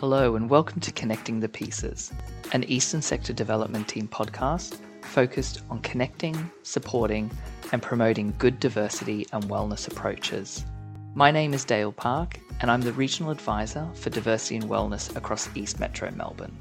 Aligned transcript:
Hello, 0.00 0.34
and 0.34 0.48
welcome 0.48 0.80
to 0.80 0.92
Connecting 0.92 1.40
the 1.40 1.48
Pieces, 1.50 2.10
an 2.54 2.64
Eastern 2.64 3.02
Sector 3.02 3.34
Development 3.34 3.86
Team 3.86 4.08
podcast 4.08 4.78
focused 5.02 5.60
on 5.68 5.78
connecting, 5.80 6.50
supporting, 6.62 7.30
and 7.70 7.82
promoting 7.82 8.32
good 8.38 8.58
diversity 8.60 9.26
and 9.34 9.44
wellness 9.44 9.88
approaches. 9.88 10.64
My 11.12 11.30
name 11.30 11.52
is 11.52 11.66
Dale 11.66 11.92
Park, 11.92 12.40
and 12.62 12.70
I'm 12.70 12.80
the 12.80 12.94
Regional 12.94 13.30
Advisor 13.30 13.86
for 13.92 14.08
Diversity 14.08 14.56
and 14.56 14.70
Wellness 14.70 15.14
across 15.16 15.54
East 15.54 15.78
Metro 15.78 16.10
Melbourne. 16.12 16.56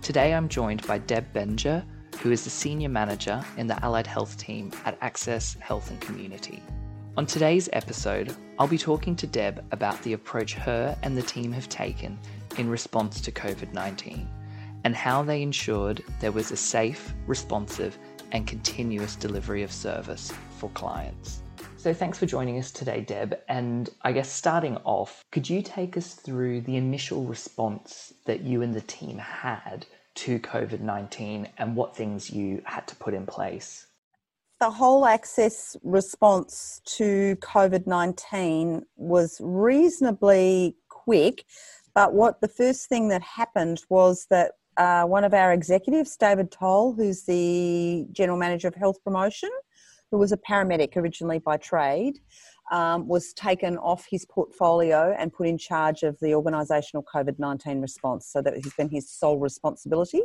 Today 0.00 0.34
I'm 0.34 0.48
joined 0.48 0.84
by 0.84 0.98
Deb 0.98 1.32
Benger, 1.32 1.84
who 2.18 2.32
is 2.32 2.42
the 2.42 2.50
Senior 2.50 2.88
Manager 2.88 3.44
in 3.58 3.68
the 3.68 3.80
Allied 3.84 4.08
Health 4.08 4.36
Team 4.38 4.72
at 4.84 4.98
Access 5.02 5.54
Health 5.60 5.88
and 5.92 6.00
Community. 6.00 6.60
On 7.14 7.26
today's 7.26 7.68
episode, 7.74 8.34
I'll 8.58 8.66
be 8.66 8.78
talking 8.78 9.14
to 9.16 9.26
Deb 9.26 9.62
about 9.70 10.00
the 10.02 10.14
approach 10.14 10.54
her 10.54 10.96
and 11.02 11.14
the 11.14 11.22
team 11.22 11.52
have 11.52 11.68
taken 11.68 12.18
in 12.58 12.68
response 12.68 13.20
to 13.20 13.32
COVID 13.32 13.72
19 13.72 14.28
and 14.84 14.96
how 14.96 15.22
they 15.22 15.42
ensured 15.42 16.02
there 16.20 16.32
was 16.32 16.50
a 16.50 16.56
safe, 16.56 17.14
responsive, 17.26 17.98
and 18.32 18.46
continuous 18.46 19.14
delivery 19.14 19.62
of 19.62 19.70
service 19.70 20.32
for 20.58 20.70
clients. 20.70 21.42
So, 21.76 21.92
thanks 21.92 22.18
for 22.18 22.26
joining 22.26 22.58
us 22.58 22.70
today, 22.70 23.00
Deb. 23.00 23.38
And 23.48 23.90
I 24.02 24.12
guess 24.12 24.30
starting 24.30 24.76
off, 24.84 25.24
could 25.32 25.48
you 25.48 25.62
take 25.62 25.96
us 25.96 26.14
through 26.14 26.62
the 26.62 26.76
initial 26.76 27.24
response 27.24 28.12
that 28.24 28.42
you 28.42 28.62
and 28.62 28.72
the 28.72 28.82
team 28.82 29.18
had 29.18 29.86
to 30.14 30.38
COVID 30.38 30.80
19 30.80 31.48
and 31.58 31.76
what 31.76 31.96
things 31.96 32.30
you 32.30 32.62
had 32.64 32.86
to 32.88 32.96
put 32.96 33.14
in 33.14 33.26
place? 33.26 33.86
The 34.60 34.70
whole 34.70 35.06
access 35.06 35.76
response 35.82 36.80
to 36.96 37.36
COVID 37.36 37.86
19 37.88 38.82
was 38.96 39.40
reasonably 39.42 40.76
quick 40.88 41.44
but 41.94 42.14
what 42.14 42.40
the 42.40 42.48
first 42.48 42.88
thing 42.88 43.08
that 43.08 43.22
happened 43.22 43.82
was 43.88 44.26
that 44.30 44.52
uh, 44.76 45.04
one 45.04 45.24
of 45.24 45.34
our 45.34 45.52
executives, 45.52 46.16
David 46.16 46.50
Toll, 46.50 46.94
who's 46.94 47.24
the 47.24 48.06
general 48.12 48.38
manager 48.38 48.68
of 48.68 48.74
health 48.74 48.96
promotion, 49.04 49.50
who 50.10 50.18
was 50.18 50.32
a 50.32 50.36
paramedic 50.36 50.96
originally 50.96 51.38
by 51.38 51.56
trade, 51.58 52.18
um, 52.70 53.06
was 53.06 53.32
taken 53.34 53.76
off 53.78 54.06
his 54.10 54.24
portfolio 54.24 55.14
and 55.18 55.32
put 55.32 55.46
in 55.46 55.58
charge 55.58 56.02
of 56.02 56.18
the 56.20 56.28
organisational 56.28 57.02
COVID 57.14 57.38
19 57.38 57.80
response. 57.80 58.26
So 58.26 58.40
that 58.40 58.54
has 58.54 58.72
been 58.74 58.88
his 58.88 59.10
sole 59.10 59.38
responsibility 59.38 60.22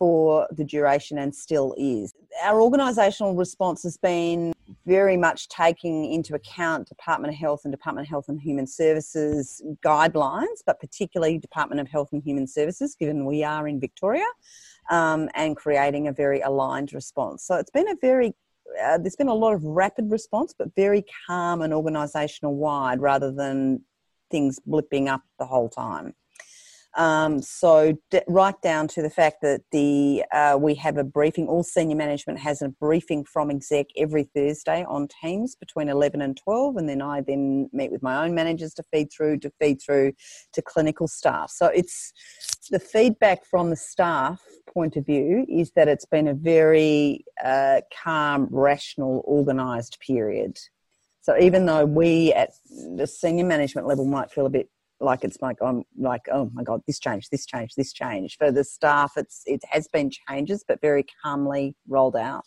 for 0.00 0.48
the 0.50 0.64
duration 0.64 1.18
and 1.18 1.32
still 1.32 1.74
is. 1.76 2.14
Our 2.42 2.58
organisational 2.58 3.38
response 3.38 3.82
has 3.82 3.98
been 3.98 4.54
very 4.86 5.18
much 5.18 5.48
taking 5.48 6.10
into 6.10 6.34
account 6.34 6.88
Department 6.88 7.34
of 7.34 7.38
Health 7.38 7.60
and 7.64 7.70
Department 7.70 8.06
of 8.06 8.10
Health 8.10 8.28
and 8.28 8.40
Human 8.40 8.66
Services 8.66 9.62
guidelines, 9.84 10.62
but 10.64 10.80
particularly 10.80 11.36
Department 11.36 11.82
of 11.82 11.88
Health 11.88 12.08
and 12.12 12.22
Human 12.22 12.46
Services, 12.46 12.96
given 12.98 13.26
we 13.26 13.44
are 13.44 13.68
in 13.68 13.78
Victoria, 13.78 14.24
um, 14.90 15.28
and 15.34 15.54
creating 15.54 16.08
a 16.08 16.12
very 16.12 16.40
aligned 16.40 16.94
response. 16.94 17.44
So 17.44 17.56
it's 17.56 17.70
been 17.70 17.88
a 17.88 17.96
very 18.00 18.32
uh, 18.82 18.96
there's 18.98 19.16
been 19.16 19.28
a 19.28 19.34
lot 19.34 19.52
of 19.52 19.64
rapid 19.64 20.10
response, 20.10 20.54
but 20.56 20.74
very 20.76 21.04
calm 21.26 21.60
and 21.60 21.74
organisational 21.74 22.52
wide 22.52 23.00
rather 23.00 23.32
than 23.32 23.82
things 24.30 24.60
blipping 24.66 25.08
up 25.08 25.22
the 25.38 25.44
whole 25.44 25.68
time. 25.68 26.14
Um, 26.96 27.40
so 27.40 27.96
d- 28.10 28.20
right 28.26 28.60
down 28.62 28.88
to 28.88 29.02
the 29.02 29.10
fact 29.10 29.42
that 29.42 29.62
the 29.70 30.24
uh, 30.32 30.58
we 30.60 30.74
have 30.74 30.96
a 30.96 31.04
briefing. 31.04 31.46
All 31.46 31.62
senior 31.62 31.96
management 31.96 32.40
has 32.40 32.62
a 32.62 32.68
briefing 32.68 33.24
from 33.24 33.50
exec 33.50 33.86
every 33.96 34.24
Thursday 34.24 34.84
on 34.88 35.06
Teams 35.22 35.54
between 35.54 35.88
eleven 35.88 36.20
and 36.20 36.36
twelve, 36.36 36.76
and 36.76 36.88
then 36.88 37.00
I 37.00 37.20
then 37.20 37.70
meet 37.72 37.92
with 37.92 38.02
my 38.02 38.24
own 38.24 38.34
managers 38.34 38.74
to 38.74 38.82
feed 38.92 39.12
through 39.12 39.38
to 39.38 39.52
feed 39.60 39.80
through 39.80 40.14
to 40.52 40.62
clinical 40.62 41.06
staff. 41.06 41.50
So 41.50 41.66
it's 41.66 42.12
the 42.70 42.80
feedback 42.80 43.44
from 43.44 43.70
the 43.70 43.76
staff 43.76 44.40
point 44.72 44.96
of 44.96 45.06
view 45.06 45.46
is 45.48 45.70
that 45.76 45.86
it's 45.86 46.06
been 46.06 46.28
a 46.28 46.34
very 46.34 47.24
uh, 47.44 47.82
calm, 48.02 48.48
rational, 48.50 49.24
organised 49.26 49.98
period. 50.00 50.58
So 51.22 51.38
even 51.38 51.66
though 51.66 51.84
we 51.84 52.32
at 52.32 52.50
the 52.96 53.06
senior 53.06 53.44
management 53.44 53.86
level 53.86 54.04
might 54.04 54.30
feel 54.32 54.46
a 54.46 54.50
bit 54.50 54.68
like 55.00 55.24
it's 55.24 55.38
like 55.40 55.56
I'm 55.62 55.84
like 55.98 56.22
oh 56.32 56.50
my 56.52 56.62
god 56.62 56.82
this 56.86 56.98
changed 56.98 57.30
this 57.30 57.46
changed 57.46 57.74
this 57.76 57.92
changed. 57.92 58.36
For 58.38 58.50
the 58.52 58.64
staff 58.64 59.12
it's 59.16 59.42
it 59.46 59.62
has 59.70 59.88
been 59.88 60.10
changes 60.28 60.64
but 60.66 60.80
very 60.80 61.04
calmly 61.22 61.76
rolled 61.88 62.16
out. 62.16 62.44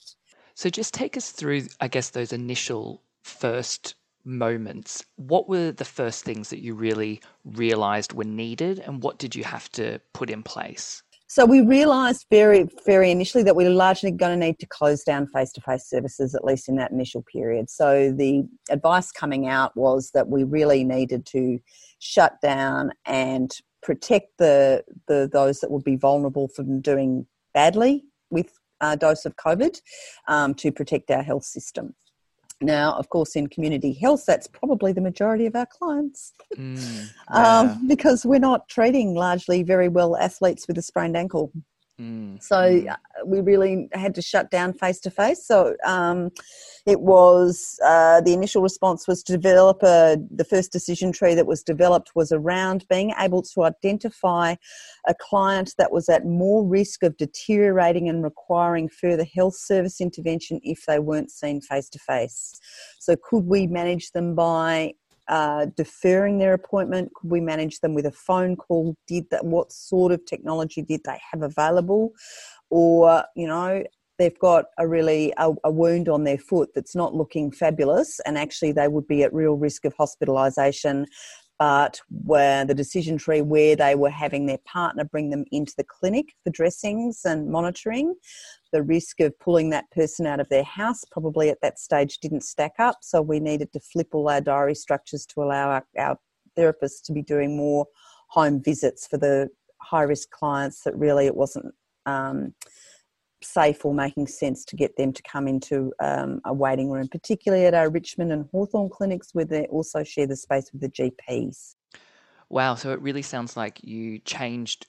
So 0.56 0.70
just 0.70 0.94
take 0.94 1.18
us 1.18 1.32
through 1.32 1.64
i 1.80 1.88
guess 1.88 2.10
those 2.10 2.34
initial 2.34 3.02
first 3.24 3.96
moments. 4.26 5.04
What 5.18 5.50
were 5.50 5.72
the 5.72 5.86
first 5.86 6.24
things 6.24 6.50
that 6.50 6.62
you 6.62 6.76
really 6.76 7.22
realized 7.44 8.14
were 8.14 8.24
needed 8.24 8.80
and 8.80 9.04
what 9.04 9.18
did 9.18 9.36
you 9.36 9.44
have 9.44 9.70
to 9.74 10.00
put 10.14 10.30
in 10.30 10.44
place 10.44 11.04
so 11.28 11.46
we 11.46 11.62
realised 11.62 12.26
very, 12.30 12.68
very 12.86 13.10
initially 13.10 13.44
that 13.44 13.56
we 13.56 13.66
are 13.66 13.72
largely 13.72 14.12
going 14.12 14.40
to 14.40 14.46
need 14.46 14.60
to 14.60 14.68
close 14.68 15.04
down 15.04 15.28
face-to-face 15.28 15.90
services 15.90 16.36
at 16.36 16.44
least 16.44 16.70
in 16.70 16.76
that 16.76 16.92
initial 16.92 17.24
period. 17.24 17.70
So 17.70 18.12
the 18.12 18.44
advice 18.70 19.12
coming 19.12 19.48
out 19.48 19.76
was 19.76 20.12
that 20.14 20.28
we 20.28 20.44
really 20.44 20.84
needed 20.84 21.26
to 21.28 21.60
shut 22.00 22.40
down 22.42 22.92
and 23.06 23.52
protect 23.82 24.38
the, 24.38 24.84
the 25.08 25.30
those 25.32 25.60
that 25.60 25.72
would 25.72 25.84
be 25.84 25.96
vulnerable 25.96 26.48
from 26.48 26.82
doing 26.82 27.26
badly 27.54 28.04
with 28.30 28.60
a 28.82 28.98
dose 28.98 29.26
of 29.26 29.36
COVID 29.38 29.80
um, 30.28 30.54
to 30.56 30.72
protect 30.72 31.10
our 31.10 31.24
health 31.24 31.46
system. 31.46 31.96
Now, 32.64 32.94
of 32.94 33.10
course, 33.10 33.36
in 33.36 33.48
community 33.48 33.94
health, 33.94 34.24
that's 34.26 34.48
probably 34.48 34.94
the 34.94 35.02
majority 35.02 35.46
of 35.46 35.56
our 35.56 35.66
clients 35.66 36.34
mm, 36.56 37.10
yeah. 37.34 37.60
um, 37.60 37.88
because 37.88 38.26
we're 38.26 38.40
not 38.40 38.68
treating 38.70 39.14
largely 39.14 39.64
very 39.64 39.90
well 39.90 40.16
athletes 40.18 40.68
with 40.68 40.78
a 40.78 40.82
sprained 40.82 41.18
ankle. 41.18 41.52
Mm, 42.02 42.42
so 42.42 42.56
mm. 42.56 42.90
Uh, 42.90 42.96
we 43.26 43.40
really 43.42 43.88
had 43.94 44.16
to 44.16 44.22
shut 44.22 44.50
down 44.50 44.74
face 44.74 45.00
to 45.02 45.12
face. 45.12 45.46
So 45.46 45.76
um, 45.86 46.32
it 46.88 47.02
was 47.02 47.80
uh, 47.86 48.22
the 48.22 48.34
initial 48.34 48.64
response 48.64 49.08
was 49.08 49.22
to 49.24 49.34
develop 49.34 49.84
a. 49.84 50.18
The 50.32 50.44
first 50.44 50.72
decision 50.72 51.12
tree 51.12 51.36
that 51.36 51.46
was 51.46 51.62
developed 51.62 52.12
was 52.16 52.32
around 52.32 52.86
being 52.90 53.14
able 53.20 53.44
to 53.44 53.64
identify 53.64 54.56
a 55.08 55.14
client 55.22 55.76
that 55.78 55.92
was 55.92 56.10
at 56.10 56.26
more 56.26 56.66
risk 56.66 57.04
of 57.04 57.16
deteriorating 57.18 58.10
and 58.10 58.24
requiring 58.24 58.90
further 58.90 59.26
health 59.36 59.56
service 59.56 60.02
intervention 60.02 60.60
if 60.64 60.86
they 60.88 60.98
weren't 60.98 61.30
seen 61.30 61.62
face 61.62 61.90
to 61.90 62.00
face. 62.00 62.60
So 63.00 63.16
could 63.16 63.46
we 63.46 63.68
manage 63.68 64.12
them 64.12 64.34
by 64.34 64.94
uh, 65.28 65.68
deferring 65.78 66.38
their 66.38 66.54
appointment? 66.54 67.14
Could 67.14 67.32
we 67.32 67.40
manage 67.40 67.80
them 67.80 67.94
with 67.94 68.06
a 68.06 68.12
phone 68.12 68.56
call? 68.56 68.96
Did 69.08 69.30
that? 69.32 69.46
What 69.46 69.72
sort 69.72 70.12
of 70.12 70.26
technology 70.26 70.82
did 70.82 71.02
they 71.06 71.20
have 71.32 71.42
available? 71.42 72.12
Or 72.70 73.24
you 73.36 73.48
know, 73.48 73.84
they've 74.18 74.38
got 74.40 74.66
a 74.78 74.88
really 74.88 75.34
a, 75.38 75.52
a, 75.64 75.72
wound 75.72 76.10
on 76.10 76.24
their 76.24 76.38
foot 76.38 76.70
that's 76.76 76.96
not 76.96 77.16
looking 77.16 77.52
fabulous, 77.52 78.20
and 78.26 78.38
actually 78.38 78.72
they 78.72 78.88
would 78.88 79.08
be 79.08 79.24
at 79.24 79.34
real 79.34 79.56
risk 79.56 79.86
of 79.86 79.96
hospitalisation. 79.96 81.06
But 81.60 82.02
where 82.10 82.66
the 82.66 82.74
decision 82.74 83.18
tree 83.18 83.42
where 83.42 83.76
they 83.76 83.96
were 83.96 84.10
having 84.10 84.48
their 84.48 84.58
partner 84.66 85.06
bring 85.06 85.30
them 85.30 85.46
into 85.52 85.74
the 85.78 85.86
clinic 85.86 86.34
for 86.44 86.50
dressings 86.50 87.22
and 87.24 87.48
monitoring, 87.48 88.16
the 88.74 88.84
risk 88.84 89.22
of 89.22 89.38
pulling 89.40 89.70
that 89.70 89.90
person 89.92 90.26
out 90.26 90.42
of 90.42 90.50
their 90.50 90.64
house 90.64 91.06
probably 91.10 91.50
at 91.50 91.62
that 91.62 91.80
stage 91.80 92.18
didn't 92.18 92.44
stack 92.44 92.74
up. 92.80 92.98
So 93.02 93.22
we 93.22 93.40
needed 93.40 93.72
to 93.74 93.80
flip 93.80 94.10
all 94.12 94.28
our 94.28 94.42
diary 94.42 94.76
structures 94.76 95.26
to 95.28 95.44
allow 95.44 95.70
our, 95.70 95.86
our 95.98 96.18
therapists 96.58 97.02
to 97.06 97.14
be 97.14 97.22
doing 97.22 97.56
more 97.56 97.86
home 98.30 98.62
visits 98.62 99.08
for 99.08 99.18
the 99.18 99.48
high 99.82 100.02
risk 100.02 100.30
clients 100.32 100.84
that 100.84 100.96
really 100.98 101.28
it 101.28 101.36
wasn't 101.36 101.74
um, 102.08 102.54
safe 103.44 103.86
or 103.86 103.94
making 103.94 104.28
sense 104.28 104.66
to 104.66 104.76
get 104.76 104.98
them 104.98 105.14
to 105.14 105.22
come 105.24 105.48
into 105.48 105.94
um, 106.02 106.42
a 106.46 106.54
waiting 106.54 106.90
room, 106.90 107.08
particularly 107.08 107.66
at 107.66 107.74
our 107.76 107.90
Richmond 107.90 108.32
and 108.32 108.50
Hawthorn 108.52 108.90
clinics 108.90 109.30
where 109.34 109.46
they 109.46 109.68
also 109.68 110.04
share 110.04 110.28
the 110.28 110.36
space 110.36 110.72
with 110.74 110.82
the 110.82 110.90
GPs. 110.90 111.76
Wow, 112.54 112.76
so 112.76 112.92
it 112.94 113.02
really 113.02 113.24
sounds 113.24 113.58
like 113.58 113.84
you 113.84 114.20
changed 114.20 114.86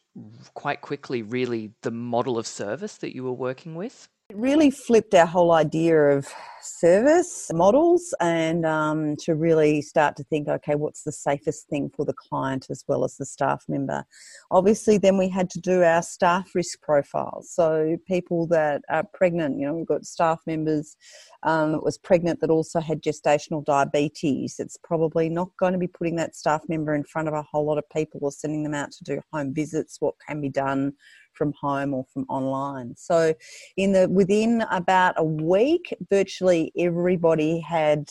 quite 0.52 0.82
quickly, 0.82 1.22
really, 1.22 1.72
the 1.80 1.90
model 1.90 2.38
of 2.38 2.46
service 2.46 2.98
that 2.98 3.14
you 3.14 3.24
were 3.24 3.32
working 3.32 3.74
with. 3.74 4.08
Really 4.34 4.70
flipped 4.70 5.14
our 5.14 5.26
whole 5.26 5.52
idea 5.52 5.96
of 5.96 6.26
service 6.60 7.50
models 7.52 8.12
and 8.20 8.66
um, 8.66 9.14
to 9.16 9.36
really 9.36 9.80
start 9.80 10.16
to 10.16 10.24
think 10.24 10.48
okay, 10.48 10.74
what's 10.74 11.04
the 11.04 11.12
safest 11.12 11.68
thing 11.68 11.88
for 11.94 12.04
the 12.04 12.14
client 12.14 12.66
as 12.68 12.84
well 12.88 13.04
as 13.04 13.16
the 13.16 13.26
staff 13.26 13.64
member? 13.68 14.04
Obviously, 14.50 14.98
then 14.98 15.18
we 15.18 15.28
had 15.28 15.48
to 15.50 15.60
do 15.60 15.84
our 15.84 16.02
staff 16.02 16.50
risk 16.52 16.80
profiles. 16.82 17.48
So, 17.48 17.96
people 18.08 18.48
that 18.48 18.82
are 18.88 19.04
pregnant, 19.14 19.60
you 19.60 19.66
know, 19.66 19.74
we've 19.74 19.86
got 19.86 20.04
staff 20.04 20.40
members 20.48 20.96
um, 21.44 21.70
that 21.70 21.84
was 21.84 21.96
pregnant 21.96 22.40
that 22.40 22.50
also 22.50 22.80
had 22.80 23.02
gestational 23.02 23.64
diabetes. 23.64 24.56
It's 24.58 24.78
probably 24.82 25.28
not 25.28 25.50
going 25.60 25.74
to 25.74 25.78
be 25.78 25.86
putting 25.86 26.16
that 26.16 26.34
staff 26.34 26.62
member 26.68 26.94
in 26.94 27.04
front 27.04 27.28
of 27.28 27.34
a 27.34 27.42
whole 27.42 27.66
lot 27.66 27.78
of 27.78 27.88
people 27.90 28.18
or 28.22 28.32
sending 28.32 28.64
them 28.64 28.74
out 28.74 28.90
to 28.90 29.04
do 29.04 29.20
home 29.32 29.54
visits. 29.54 30.00
What 30.00 30.16
can 30.26 30.40
be 30.40 30.48
done 30.48 30.94
from 31.34 31.52
home 31.60 31.94
or 31.94 32.04
from 32.12 32.24
online. 32.28 32.94
So 32.96 33.34
in 33.76 33.92
the 33.92 34.08
within 34.08 34.64
about 34.70 35.14
a 35.16 35.24
week, 35.24 35.94
virtually 36.10 36.72
everybody 36.76 37.60
had 37.60 38.08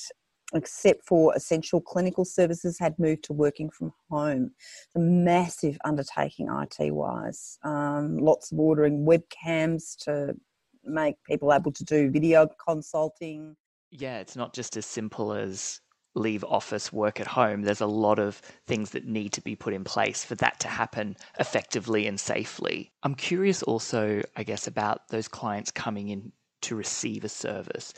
except 0.54 1.06
for 1.06 1.34
essential 1.36 1.82
clinical 1.82 2.26
services, 2.26 2.78
had 2.80 2.98
moved 3.00 3.24
to 3.24 3.34
working 3.34 3.70
from 3.70 3.92
home. 4.10 4.52
It's 4.58 4.96
a 4.96 5.00
massive 5.00 5.78
undertaking 5.84 6.48
IT 6.48 6.94
wise. 6.94 7.58
Um, 7.64 8.18
lots 8.18 8.52
of 8.52 8.60
ordering 8.60 9.06
webcams 9.06 9.98
to 10.04 10.36
make 10.84 11.16
people 11.28 11.54
able 11.54 11.72
to 11.72 11.84
do 11.84 12.12
video 12.12 12.48
consulting. 12.68 13.56
Yeah, 13.92 14.20
it's 14.20 14.36
not 14.36 14.54
just 14.54 14.78
as 14.78 14.86
simple 14.86 15.34
as 15.34 15.80
leave 16.16 16.44
office, 16.44 16.94
work 16.94 17.20
at 17.20 17.28
home. 17.28 17.62
There's 17.64 17.82
a 17.82 17.88
lot 17.88 18.20
of 18.20 18.42
things 18.68 18.92
that 18.92 19.06
need 19.06 19.34
to 19.34 19.42
be 19.42 19.56
put 19.56 19.74
in 19.74 19.84
place 19.84 20.24
for 20.24 20.36
that 20.36 20.60
to 20.62 20.68
happen 20.68 21.18
effectively 21.40 22.08
and 22.08 22.20
safely. 22.20 22.92
I'm 23.04 23.16
curious 23.16 23.64
also, 23.64 24.22
I 24.36 24.44
guess, 24.44 24.68
about 24.68 25.08
those 25.10 25.28
clients 25.28 25.72
coming 25.72 26.10
in 26.10 26.32
to 26.62 26.76
receive 26.76 27.24
a 27.24 27.30
service 27.30 27.94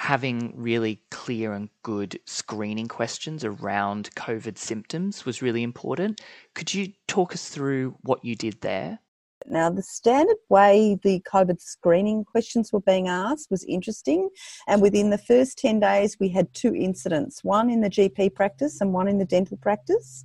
having 0.00 0.50
really 0.56 1.02
clear 1.10 1.52
and 1.52 1.68
good 1.82 2.18
screening 2.24 2.88
questions 2.88 3.44
around 3.44 4.08
COVID 4.14 4.56
symptoms 4.56 5.26
was 5.26 5.42
really 5.42 5.62
important. 5.62 6.22
Could 6.54 6.72
you 6.72 6.94
talk 7.06 7.34
us 7.34 7.50
through 7.50 7.96
what 8.00 8.24
you 8.24 8.34
did 8.34 8.62
there? 8.62 9.00
Now, 9.46 9.70
the 9.70 9.82
standard 9.82 10.36
way 10.48 10.98
the 11.02 11.20
COVID 11.20 11.60
screening 11.60 12.24
questions 12.24 12.72
were 12.72 12.80
being 12.80 13.08
asked 13.08 13.50
was 13.50 13.64
interesting. 13.64 14.28
And 14.68 14.82
within 14.82 15.10
the 15.10 15.18
first 15.18 15.58
10 15.58 15.80
days, 15.80 16.16
we 16.20 16.28
had 16.28 16.52
two 16.54 16.74
incidents 16.74 17.42
one 17.42 17.70
in 17.70 17.80
the 17.80 17.90
GP 17.90 18.34
practice 18.34 18.80
and 18.80 18.92
one 18.92 19.08
in 19.08 19.18
the 19.18 19.24
dental 19.24 19.56
practice, 19.56 20.24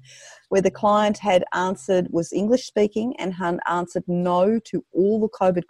where 0.50 0.62
the 0.62 0.72
client 0.72 1.18
had 1.18 1.44
answered, 1.54 2.08
was 2.12 2.34
English 2.34 2.66
speaking, 2.66 3.16
and 3.18 3.34
had 3.34 3.60
answered 3.68 4.04
no 4.08 4.60
to 4.60 4.84
all 4.94 5.20
the 5.20 5.30
COVID 5.30 5.64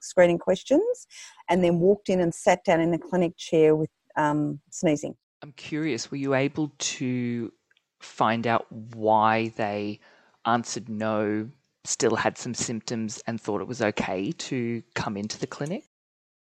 screening, 0.00 0.38
questions, 0.38 1.06
and 1.48 1.62
then 1.62 1.78
walked 1.78 2.08
in 2.08 2.20
and 2.20 2.34
sat 2.34 2.64
down 2.64 2.80
in 2.80 2.90
the 2.90 2.98
clinic 2.98 3.36
chair 3.36 3.74
with 3.74 3.90
um, 4.16 4.60
sneezing. 4.70 5.16
I'm 5.42 5.52
curious, 5.52 6.10
were 6.10 6.16
you 6.16 6.34
able 6.34 6.72
to 6.78 7.52
find 8.00 8.46
out 8.46 8.70
why 8.70 9.52
they 9.56 10.00
answered 10.44 10.88
no 10.88 11.48
still 11.88 12.16
had 12.16 12.36
some 12.36 12.54
symptoms 12.54 13.22
and 13.26 13.40
thought 13.40 13.60
it 13.60 13.66
was 13.66 13.82
okay 13.82 14.30
to 14.32 14.82
come 14.94 15.16
into 15.16 15.38
the 15.38 15.46
clinic? 15.46 15.84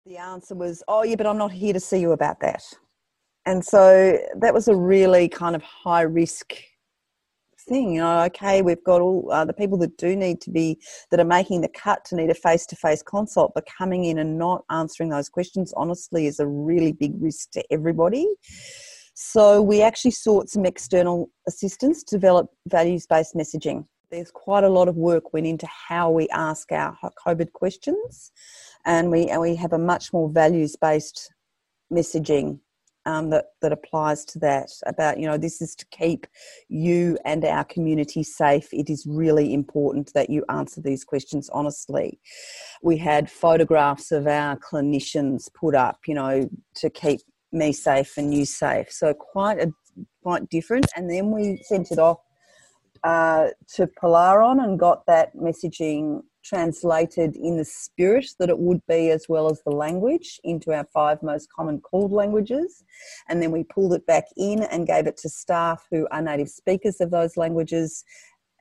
The 0.05 0.17
answer 0.17 0.55
was, 0.55 0.83
oh, 0.87 1.03
yeah, 1.03 1.15
but 1.15 1.27
I'm 1.27 1.37
not 1.37 1.51
here 1.51 1.73
to 1.73 1.79
see 1.79 1.99
you 1.99 2.11
about 2.11 2.39
that. 2.41 2.63
And 3.45 3.63
so 3.63 4.17
that 4.39 4.53
was 4.53 4.67
a 4.67 4.75
really 4.75 5.27
kind 5.27 5.55
of 5.55 5.63
high 5.63 6.01
risk 6.01 6.53
thing. 7.67 7.93
You 7.95 8.01
know, 8.01 8.21
okay, 8.23 8.61
we've 8.61 8.83
got 8.83 9.01
all 9.01 9.31
uh, 9.31 9.45
the 9.45 9.53
people 9.53 9.77
that 9.79 9.97
do 9.97 10.15
need 10.15 10.41
to 10.41 10.51
be, 10.51 10.79
that 11.09 11.19
are 11.19 11.25
making 11.25 11.61
the 11.61 11.69
cut 11.69 12.05
to 12.05 12.15
need 12.15 12.29
a 12.29 12.35
face 12.35 12.65
to 12.67 12.75
face 12.75 13.03
consult, 13.03 13.51
but 13.53 13.65
coming 13.77 14.05
in 14.05 14.19
and 14.19 14.37
not 14.37 14.63
answering 14.69 15.09
those 15.09 15.29
questions 15.29 15.73
honestly 15.75 16.27
is 16.27 16.39
a 16.39 16.47
really 16.47 16.91
big 16.91 17.13
risk 17.19 17.51
to 17.51 17.63
everybody. 17.71 18.27
So 19.13 19.61
we 19.61 19.81
actually 19.81 20.11
sought 20.11 20.49
some 20.49 20.65
external 20.65 21.29
assistance 21.47 22.03
to 22.05 22.15
develop 22.15 22.47
values 22.67 23.05
based 23.07 23.35
messaging 23.35 23.85
there's 24.11 24.31
quite 24.31 24.63
a 24.63 24.69
lot 24.69 24.87
of 24.87 24.97
work 24.97 25.33
went 25.33 25.47
into 25.47 25.67
how 25.67 26.11
we 26.11 26.27
ask 26.29 26.71
our 26.71 26.97
COVID 27.25 27.53
questions, 27.53 28.31
and 28.85 29.09
we 29.09 29.27
and 29.27 29.41
we 29.41 29.55
have 29.55 29.73
a 29.73 29.77
much 29.77 30.13
more 30.13 30.29
values 30.29 30.75
based 30.75 31.33
messaging 31.91 32.59
um, 33.05 33.29
that 33.29 33.45
that 33.61 33.71
applies 33.71 34.25
to 34.25 34.39
that. 34.39 34.69
About 34.85 35.17
you 35.17 35.25
know 35.25 35.37
this 35.37 35.61
is 35.61 35.75
to 35.75 35.85
keep 35.91 36.27
you 36.67 37.17
and 37.25 37.45
our 37.45 37.63
community 37.63 38.21
safe. 38.21 38.67
It 38.73 38.89
is 38.89 39.07
really 39.07 39.53
important 39.53 40.11
that 40.13 40.29
you 40.29 40.43
answer 40.49 40.81
these 40.81 41.03
questions 41.03 41.49
honestly. 41.53 42.19
We 42.83 42.97
had 42.97 43.31
photographs 43.31 44.11
of 44.11 44.27
our 44.27 44.57
clinicians 44.57 45.51
put 45.53 45.73
up, 45.73 45.99
you 46.05 46.15
know, 46.15 46.49
to 46.75 46.89
keep 46.89 47.21
me 47.53 47.71
safe 47.71 48.17
and 48.17 48.33
you 48.33 48.45
safe. 48.45 48.91
So 48.91 49.13
quite 49.13 49.59
a 49.59 49.71
quite 50.21 50.49
different. 50.49 50.87
And 50.95 51.09
then 51.09 51.31
we 51.31 51.61
sent 51.63 51.91
it 51.91 51.99
off 51.99 52.19
uh, 53.03 53.47
to 53.75 53.87
Polaron 53.87 54.63
and 54.63 54.79
got 54.79 55.05
that 55.07 55.35
messaging 55.35 56.21
translated 56.43 57.35
in 57.35 57.57
the 57.57 57.65
spirit 57.65 58.25
that 58.39 58.49
it 58.49 58.57
would 58.57 58.81
be 58.87 59.09
as 59.11 59.25
well 59.29 59.49
as 59.49 59.61
the 59.63 59.71
language 59.71 60.39
into 60.43 60.73
our 60.73 60.85
five 60.93 61.21
most 61.21 61.47
common 61.55 61.81
CALD 61.89 62.11
languages. 62.11 62.83
And 63.29 63.41
then 63.41 63.51
we 63.51 63.63
pulled 63.63 63.93
it 63.93 64.05
back 64.05 64.25
in 64.37 64.63
and 64.63 64.87
gave 64.87 65.07
it 65.07 65.17
to 65.17 65.29
staff 65.29 65.85
who 65.91 66.07
are 66.11 66.21
native 66.21 66.49
speakers 66.49 66.99
of 66.99 67.11
those 67.11 67.37
languages 67.37 68.03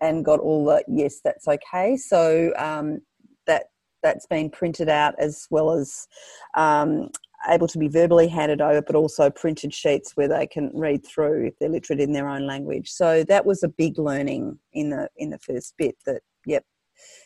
and 0.00 0.24
got 0.24 0.40
all 0.40 0.64
the 0.64 0.84
yes, 0.88 1.20
that's 1.22 1.48
okay. 1.48 1.96
So 1.96 2.52
um, 2.56 3.00
that 3.46 3.66
that's 4.02 4.26
been 4.26 4.50
printed 4.50 4.88
out 4.88 5.14
as 5.18 5.46
well 5.50 5.72
as 5.72 6.06
um, 6.56 7.10
able 7.48 7.68
to 7.68 7.78
be 7.78 7.88
verbally 7.88 8.28
handed 8.28 8.60
over, 8.60 8.82
but 8.82 8.96
also 8.96 9.30
printed 9.30 9.72
sheets 9.72 10.12
where 10.16 10.28
they 10.28 10.46
can 10.46 10.70
read 10.74 11.04
through 11.06 11.46
if 11.46 11.58
they're 11.58 11.68
literate 11.68 12.00
in 12.00 12.12
their 12.12 12.28
own 12.28 12.46
language. 12.46 12.90
So 12.90 13.24
that 13.24 13.46
was 13.46 13.62
a 13.62 13.68
big 13.68 13.98
learning 13.98 14.58
in 14.72 14.90
the 14.90 15.08
in 15.16 15.30
the 15.30 15.38
first 15.38 15.74
bit. 15.78 15.96
That 16.06 16.22
yep, 16.46 16.64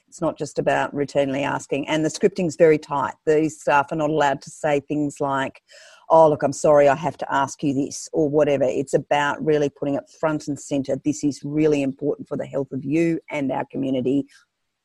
it's 0.08 0.20
not 0.20 0.38
just 0.38 0.58
about 0.58 0.94
routinely 0.94 1.42
asking, 1.42 1.88
and 1.88 2.04
the 2.04 2.08
scripting 2.08 2.46
is 2.46 2.56
very 2.56 2.78
tight. 2.78 3.14
These 3.26 3.60
staff 3.60 3.90
are 3.90 3.96
not 3.96 4.10
allowed 4.10 4.42
to 4.42 4.50
say 4.50 4.80
things 4.80 5.16
like, 5.20 5.60
"Oh, 6.08 6.28
look, 6.28 6.42
I'm 6.42 6.52
sorry, 6.52 6.88
I 6.88 6.94
have 6.94 7.16
to 7.18 7.34
ask 7.34 7.62
you 7.62 7.74
this," 7.74 8.08
or 8.12 8.28
whatever. 8.28 8.64
It's 8.64 8.94
about 8.94 9.44
really 9.44 9.68
putting 9.68 9.94
it 9.94 10.08
front 10.20 10.46
and 10.48 10.58
center. 10.58 10.96
This 11.04 11.24
is 11.24 11.40
really 11.44 11.82
important 11.82 12.28
for 12.28 12.36
the 12.36 12.46
health 12.46 12.72
of 12.72 12.84
you 12.84 13.20
and 13.30 13.50
our 13.50 13.64
community. 13.70 14.26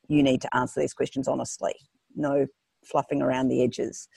You 0.07 0.23
need 0.23 0.41
to 0.41 0.55
answer 0.55 0.79
these 0.79 0.93
questions 0.93 1.27
honestly. 1.27 1.75
No 2.15 2.47
fluffing 2.89 3.21
around 3.21 3.47
the 3.47 3.63
edges. 3.63 4.07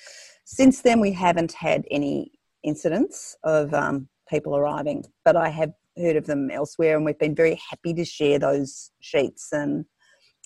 Since 0.44 0.82
then, 0.82 1.00
we 1.00 1.12
haven't 1.12 1.52
had 1.52 1.84
any 1.90 2.32
incidents 2.62 3.36
of 3.44 3.72
um, 3.74 4.08
people 4.28 4.56
arriving, 4.56 5.04
but 5.24 5.36
I 5.36 5.48
have 5.48 5.72
heard 5.96 6.16
of 6.16 6.26
them 6.26 6.50
elsewhere, 6.50 6.96
and 6.96 7.04
we've 7.04 7.18
been 7.18 7.34
very 7.34 7.60
happy 7.70 7.94
to 7.94 8.04
share 8.04 8.38
those 8.38 8.90
sheets 9.00 9.48
and 9.52 9.84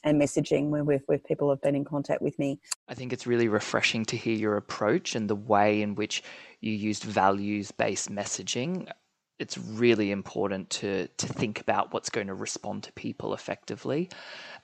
and 0.05 0.21
messaging 0.21 0.69
where, 0.69 1.01
where 1.07 1.19
people 1.19 1.51
have 1.51 1.61
been 1.63 1.75
in 1.75 1.85
contact 1.85 2.23
with 2.23 2.39
me. 2.39 2.61
I 2.87 2.95
think 2.95 3.13
it's 3.13 3.27
really 3.27 3.49
refreshing 3.49 4.05
to 4.07 4.17
hear 4.17 4.37
your 4.37 4.57
approach 4.57 5.17
and 5.17 5.29
the 5.29 5.35
way 5.35 5.83
in 5.83 5.97
which 5.97 6.23
you 6.61 6.71
used 6.71 7.03
values 7.03 7.73
based 7.73 8.11
messaging 8.11 8.89
it's 9.39 9.59
really 9.59 10.11
important 10.11 10.71
to 10.71 11.07
to 11.09 11.27
think 11.27 11.61
about 11.61 11.93
what's 11.93 12.09
going 12.09 12.27
to 12.27 12.35
respond 12.35 12.83
to 12.83 12.93
people 12.93 13.35
effectively 13.35 14.09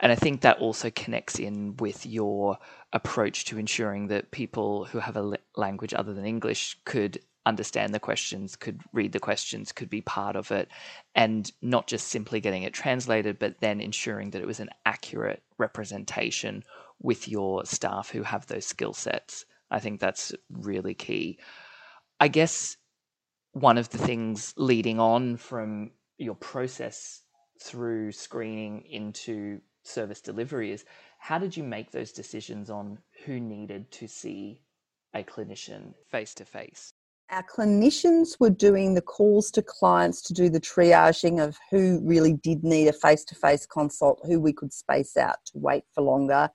and 0.01 0.11
i 0.11 0.15
think 0.15 0.41
that 0.41 0.59
also 0.59 0.91
connects 0.91 1.39
in 1.39 1.77
with 1.77 2.07
your 2.07 2.59
approach 2.93 3.45
to 3.47 3.59
ensuring 3.59 4.09
that 4.09 4.31
people 4.31 4.85
who 4.85 4.99
have 4.99 5.17
a 5.17 5.39
language 5.57 5.95
other 5.95 6.13
than 6.13 6.27
english 6.27 6.77
could 6.85 7.19
understand 7.45 7.93
the 7.93 7.99
questions 7.99 8.55
could 8.55 8.81
read 8.93 9.13
the 9.13 9.19
questions 9.19 9.73
could 9.73 9.91
be 9.91 10.01
part 10.01 10.37
of 10.37 10.51
it 10.53 10.69
and 11.15 11.51
not 11.61 11.89
just 11.89 12.09
simply 12.09 12.41
getting 12.41 12.63
it 12.63 12.73
translated 12.73 13.39
but 13.39 13.57
then 13.61 13.81
ensuring 13.81 14.31
that 14.31 14.43
it 14.43 14.47
was 14.47 14.61
an 14.61 14.71
accurate 14.87 15.43
representation 15.59 16.63
with 17.03 17.29
your 17.29 17.65
staff 17.67 18.11
who 18.11 18.23
have 18.23 18.47
those 18.47 18.65
skill 18.65 18.95
sets. 18.95 19.45
I 19.71 19.81
think 19.81 20.01
that's 20.01 20.33
really 20.51 20.95
key. 20.95 21.39
I 22.21 22.29
guess 22.29 22.77
one 23.53 23.77
of 23.77 23.91
the 23.91 23.99
things 23.99 24.55
leading 24.57 25.01
on 25.01 25.37
from 25.37 25.91
your 26.17 26.37
process 26.37 27.23
through 27.61 28.13
screening 28.13 28.85
into 28.89 29.61
service 29.83 30.21
delivery 30.21 30.71
is 30.71 30.85
how 31.23 31.39
did 31.39 31.57
you 31.57 31.63
make 31.63 31.93
those 31.93 32.11
decisions 32.11 32.69
on 32.69 32.99
who 33.25 33.39
needed 33.39 33.89
to 33.93 34.09
see 34.09 34.61
a 35.15 35.23
clinician 35.23 35.95
face 36.11 36.35
to 36.35 36.45
face? 36.45 36.91
Our 37.31 37.45
clinicians 37.45 38.41
were 38.41 38.51
doing 38.51 38.95
the 38.95 39.03
calls 39.03 39.53
to 39.53 39.63
clients 39.63 40.21
to 40.23 40.35
do 40.35 40.51
the 40.51 40.61
triaging 40.61 41.41
of 41.41 41.57
who 41.71 42.01
really 42.03 42.33
did 42.33 42.65
need 42.65 42.89
a 42.89 42.93
face 42.93 43.25
to 43.27 43.37
face 43.37 43.67
consult, 43.67 44.21
who 44.25 44.41
we 44.41 44.53
could 44.53 44.73
space 44.73 45.17
out 45.17 45.37
to 45.47 45.53
wait 45.59 45.85
for 45.95 46.03
longer, 46.03 46.51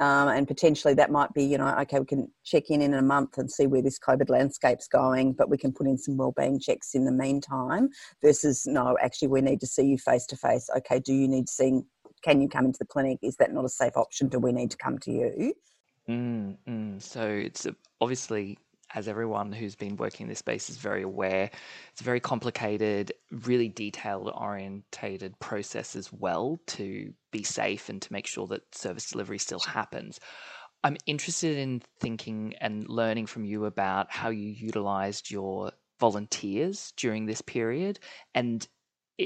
um, 0.00 0.28
and 0.28 0.48
potentially 0.48 0.94
that 0.94 1.10
might 1.10 1.32
be, 1.34 1.44
you 1.44 1.58
know, 1.58 1.68
okay, 1.82 2.00
we 2.00 2.06
can 2.06 2.32
check 2.44 2.70
in 2.70 2.80
in 2.80 2.94
a 2.94 3.02
month 3.02 3.36
and 3.36 3.50
see 3.50 3.66
where 3.66 3.82
this 3.82 3.98
COVID 3.98 4.30
landscape's 4.30 4.88
going, 4.88 5.34
but 5.34 5.50
we 5.50 5.58
can 5.58 5.70
put 5.70 5.86
in 5.86 5.98
some 5.98 6.16
wellbeing 6.16 6.58
checks 6.58 6.94
in 6.94 7.04
the 7.04 7.12
meantime. 7.12 7.90
Versus, 8.22 8.66
no, 8.66 8.96
actually, 9.02 9.28
we 9.28 9.42
need 9.42 9.60
to 9.60 9.66
see 9.66 9.84
you 9.84 9.98
face 9.98 10.24
to 10.26 10.36
face. 10.36 10.70
Okay, 10.78 10.98
do 10.98 11.12
you 11.12 11.28
need 11.28 11.46
to 11.46 11.52
see? 11.52 11.80
Can 12.22 12.40
you 12.40 12.48
come 12.48 12.66
into 12.66 12.78
the 12.78 12.86
clinic? 12.86 13.18
Is 13.22 13.36
that 13.36 13.52
not 13.52 13.64
a 13.64 13.68
safe 13.68 13.96
option? 13.96 14.28
Do 14.28 14.38
we 14.38 14.52
need 14.52 14.70
to 14.70 14.76
come 14.76 14.98
to 15.00 15.10
you? 15.10 15.54
Mm, 16.08 16.56
mm. 16.68 17.02
So 17.02 17.26
it's 17.26 17.66
obviously 18.00 18.58
as 18.94 19.08
everyone 19.08 19.52
who's 19.52 19.74
been 19.74 19.96
working 19.96 20.24
in 20.24 20.28
this 20.28 20.38
space 20.38 20.68
is 20.68 20.76
very 20.76 21.02
aware, 21.02 21.50
it's 21.92 22.00
a 22.00 22.04
very 22.04 22.20
complicated, 22.20 23.12
really 23.30 23.68
detailed 23.68 24.30
orientated 24.34 25.38
process 25.40 25.96
as 25.96 26.12
well 26.12 26.58
to 26.66 27.12
be 27.30 27.42
safe 27.42 27.88
and 27.88 28.02
to 28.02 28.12
make 28.12 28.26
sure 28.26 28.46
that 28.46 28.74
service 28.74 29.10
delivery 29.10 29.38
still 29.38 29.60
happens. 29.60 30.20
I'm 30.84 30.96
interested 31.06 31.56
in 31.58 31.80
thinking 32.00 32.54
and 32.60 32.88
learning 32.88 33.26
from 33.26 33.44
you 33.44 33.64
about 33.66 34.10
how 34.10 34.30
you 34.30 34.48
utilized 34.48 35.30
your 35.30 35.72
volunteers 36.00 36.92
during 36.96 37.26
this 37.26 37.40
period 37.40 38.00
and 38.34 38.66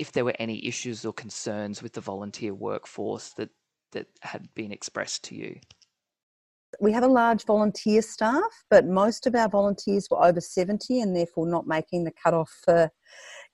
if 0.01 0.13
there 0.13 0.25
were 0.25 0.37
any 0.39 0.65
issues 0.67 1.05
or 1.05 1.13
concerns 1.13 1.83
with 1.83 1.93
the 1.93 2.01
volunteer 2.01 2.55
workforce 2.55 3.33
that 3.37 3.51
that 3.93 4.07
had 4.21 4.49
been 4.55 4.73
expressed 4.73 5.25
to 5.25 5.35
you 5.35 5.59
we 6.81 6.93
have 6.93 7.03
a 7.03 7.09
large 7.09 7.45
volunteer 7.45 8.03
staff, 8.03 8.65
but 8.71 8.87
most 8.87 9.27
of 9.27 9.35
our 9.35 9.49
volunteers 9.49 10.09
were 10.11 10.23
over 10.23 10.41
70 10.41 11.01
and 11.01 11.17
therefore 11.17 11.47
not 11.47 11.67
making 11.67 12.05
the 12.05 12.13
cutoff 12.23 12.51
for 12.65 12.91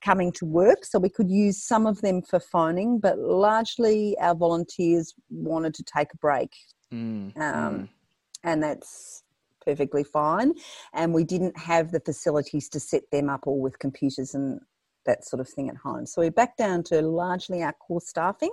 coming 0.03 0.33
to 0.33 0.45
work. 0.45 0.85
So 0.85 0.99
we 0.99 1.09
could 1.09 1.31
use 1.31 1.63
some 1.63 1.87
of 1.87 2.01
them 2.01 2.23
for 2.23 2.41
phoning, 2.41 2.99
but 2.99 3.19
largely 3.19 4.17
our 4.21 4.35
volunteers 4.35 5.15
wanted 5.31 5.75
to 5.75 5.85
take 5.85 6.13
a 6.13 6.19
break. 6.19 6.53
Mm, 6.93 7.37
um, 7.39 7.75
mm. 7.75 7.89
And 8.45 8.63
that's 8.63 9.23
perfectly 9.65 10.03
fine. 10.03 10.55
And 10.93 11.15
we 11.15 11.25
didn't 11.25 11.57
have 11.57 11.93
the 11.93 12.01
facilities 12.01 12.69
to 12.71 12.81
set 12.81 13.03
them 13.13 13.29
up 13.29 13.47
all 13.47 13.61
with 13.61 13.79
computers 13.79 14.35
and 14.35 14.61
that 15.07 15.25
sort 15.25 15.41
of 15.41 15.49
thing 15.49 15.69
at 15.69 15.77
home. 15.77 16.07
So 16.07 16.23
we're 16.23 16.31
back 16.31 16.57
down 16.57 16.83
to 16.85 17.03
largely 17.03 17.63
our 17.63 17.73
core 17.73 18.01
staffing. 18.01 18.53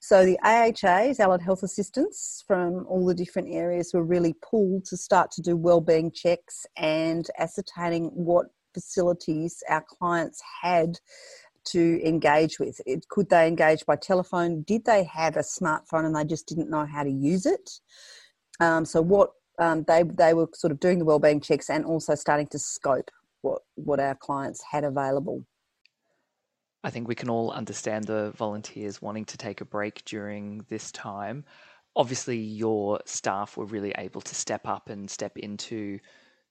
So 0.00 0.24
the 0.24 0.38
AHAs, 0.44 1.20
allied 1.20 1.42
health 1.42 1.62
assistants 1.62 2.44
from 2.46 2.86
all 2.88 3.06
the 3.06 3.14
different 3.14 3.48
areas 3.50 3.92
were 3.92 4.04
really 4.04 4.34
pulled 4.42 4.84
to 4.86 4.96
start 4.96 5.30
to 5.32 5.42
do 5.42 5.56
wellbeing 5.56 6.12
checks 6.12 6.66
and 6.76 7.26
ascertaining 7.38 8.06
what 8.06 8.46
facilities 8.74 9.62
our 9.68 9.84
clients 9.86 10.40
had 10.62 10.98
to 11.64 12.00
engage 12.04 12.58
with. 12.58 12.80
It, 12.86 13.08
could 13.08 13.28
they 13.28 13.46
engage 13.46 13.84
by 13.86 13.96
telephone? 13.96 14.62
Did 14.62 14.84
they 14.84 15.04
have 15.04 15.36
a 15.36 15.40
smartphone 15.40 16.06
and 16.06 16.14
they 16.14 16.24
just 16.24 16.46
didn't 16.46 16.70
know 16.70 16.86
how 16.86 17.02
to 17.02 17.10
use 17.10 17.46
it? 17.46 17.70
Um, 18.60 18.84
so 18.84 19.02
what 19.02 19.30
um, 19.58 19.84
they 19.86 20.04
they 20.04 20.34
were 20.34 20.48
sort 20.54 20.70
of 20.70 20.80
doing 20.80 20.98
the 20.98 21.04
wellbeing 21.04 21.40
checks 21.40 21.68
and 21.68 21.84
also 21.84 22.14
starting 22.14 22.46
to 22.48 22.58
scope 22.58 23.10
what 23.42 23.62
what 23.74 24.00
our 24.00 24.14
clients 24.14 24.62
had 24.70 24.84
available. 24.84 25.44
I 26.84 26.90
think 26.90 27.08
we 27.08 27.14
can 27.14 27.28
all 27.28 27.50
understand 27.50 28.04
the 28.04 28.30
volunteers 28.32 29.02
wanting 29.02 29.24
to 29.26 29.36
take 29.36 29.60
a 29.60 29.64
break 29.64 30.04
during 30.04 30.64
this 30.68 30.92
time. 30.92 31.44
Obviously, 31.96 32.38
your 32.38 33.00
staff 33.04 33.56
were 33.56 33.64
really 33.64 33.92
able 33.98 34.20
to 34.20 34.34
step 34.34 34.66
up 34.66 34.88
and 34.88 35.10
step 35.10 35.36
into 35.36 35.98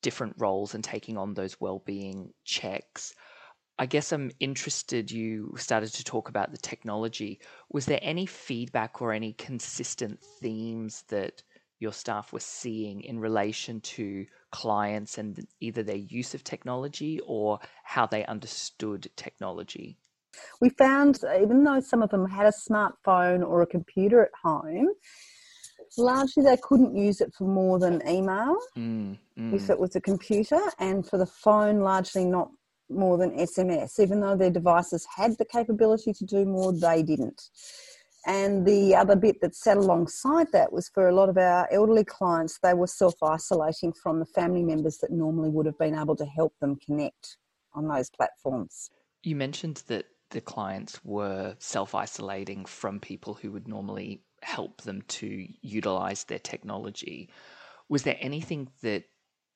different 0.02 0.36
roles 0.38 0.76
and 0.76 0.84
taking 0.84 1.18
on 1.18 1.34
those 1.34 1.62
well-being 1.62 2.34
checks. 2.44 3.16
I 3.80 3.86
guess 3.86 4.12
I'm 4.12 4.32
interested. 4.40 5.12
You 5.12 5.54
started 5.58 5.94
to 5.94 6.04
talk 6.04 6.30
about 6.30 6.52
the 6.52 6.58
technology. 6.58 7.40
Was 7.72 7.86
there 7.86 8.00
any 8.02 8.26
feedback 8.26 9.02
or 9.02 9.14
any 9.14 9.34
consistent 9.34 10.22
themes 10.42 11.04
that 11.10 11.42
your 11.80 11.94
staff 11.94 12.34
were 12.34 12.40
seeing 12.40 13.02
in 13.02 13.20
relation 13.20 13.82
to 13.82 14.26
clients 14.52 15.18
and 15.18 15.48
either 15.62 15.84
their 15.84 15.96
use 15.96 16.34
of 16.34 16.44
technology 16.44 17.22
or 17.26 17.60
how 17.84 18.06
they 18.06 18.26
understood 18.26 19.10
technology? 19.16 19.98
We 20.62 20.70
found, 20.70 21.20
even 21.42 21.64
though 21.64 21.80
some 21.80 22.02
of 22.02 22.10
them 22.10 22.28
had 22.28 22.46
a 22.46 22.52
smartphone 22.52 23.48
or 23.48 23.62
a 23.62 23.68
computer 23.68 24.24
at 24.24 24.32
home, 24.44 24.90
largely 25.98 26.44
they 26.44 26.58
couldn't 26.62 26.96
use 26.96 27.22
it 27.22 27.34
for 27.38 27.46
more 27.46 27.80
than 27.80 28.02
email 28.08 28.58
mm, 28.78 29.18
mm. 29.38 29.54
if 29.54 29.70
it 29.70 29.80
was 29.80 29.96
a 29.96 30.02
computer, 30.02 30.60
and 30.80 31.08
for 31.08 31.18
the 31.18 31.26
phone, 31.26 31.80
largely 31.80 32.26
not 32.26 32.50
more 32.90 33.18
than 33.18 33.38
SMS. 33.38 34.00
Even 34.00 34.22
though 34.22 34.36
their 34.36 34.52
devices 34.52 35.06
had 35.16 35.38
the 35.38 35.46
capability 35.46 36.14
to 36.14 36.26
do 36.26 36.46
more, 36.46 36.74
they 36.74 37.04
didn't. 37.04 37.50
And 38.26 38.66
the 38.66 38.94
other 38.94 39.16
bit 39.16 39.40
that 39.42 39.56
sat 39.56 39.78
alongside 39.78 40.48
that 40.52 40.74
was 40.74 40.90
for 40.90 41.08
a 41.08 41.16
lot 41.16 41.30
of 41.30 41.38
our 41.38 41.68
elderly 41.72 42.04
clients, 42.04 42.60
they 42.62 42.74
were 42.74 42.88
self 42.88 43.16
isolating 43.24 43.94
from 43.94 44.20
the 44.20 44.26
family 44.26 44.64
members 44.64 44.98
that 44.98 45.12
normally 45.12 45.50
would 45.50 45.66
have 45.66 45.78
been 45.78 45.96
able 45.96 46.16
to 46.18 46.26
help 46.26 46.54
them 46.60 46.76
connect 46.86 47.38
on 47.74 47.88
those 47.88 48.10
platforms. 48.10 48.90
You 49.24 49.38
mentioned 49.38 49.84
that 49.88 50.06
the 50.30 50.42
clients 50.42 51.04
were 51.04 51.56
self 51.60 51.96
isolating 51.96 52.66
from 52.66 53.00
people 53.00 53.34
who 53.34 53.52
would 53.52 53.68
normally 53.68 54.24
help 54.42 54.82
them 54.82 55.02
to 55.08 55.48
utilize 55.62 56.24
their 56.26 56.40
technology. 56.40 57.30
Was 57.90 58.04
there 58.04 58.18
anything 58.20 58.70
that 58.82 59.06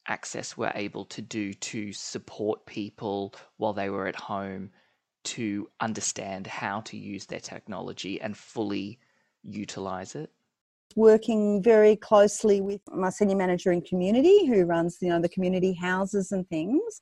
Access 0.07 0.57
were 0.57 0.71
able 0.73 1.05
to 1.05 1.21
do 1.21 1.53
to 1.53 1.93
support 1.93 2.65
people 2.65 3.35
while 3.57 3.73
they 3.73 3.89
were 3.89 4.07
at 4.07 4.15
home 4.15 4.71
to 5.23 5.69
understand 5.79 6.47
how 6.47 6.81
to 6.81 6.97
use 6.97 7.27
their 7.27 7.39
technology 7.39 8.19
and 8.19 8.35
fully 8.35 8.99
utilize 9.43 10.15
it? 10.15 10.31
Working 10.95 11.61
very 11.61 11.95
closely 11.95 12.61
with 12.61 12.81
my 12.93 13.09
senior 13.09 13.35
manager 13.35 13.71
in 13.71 13.81
community 13.81 14.45
who 14.45 14.65
runs 14.65 14.97
you 15.01 15.09
know 15.09 15.21
the 15.21 15.29
community 15.29 15.73
houses 15.73 16.31
and 16.31 16.47
things. 16.49 17.01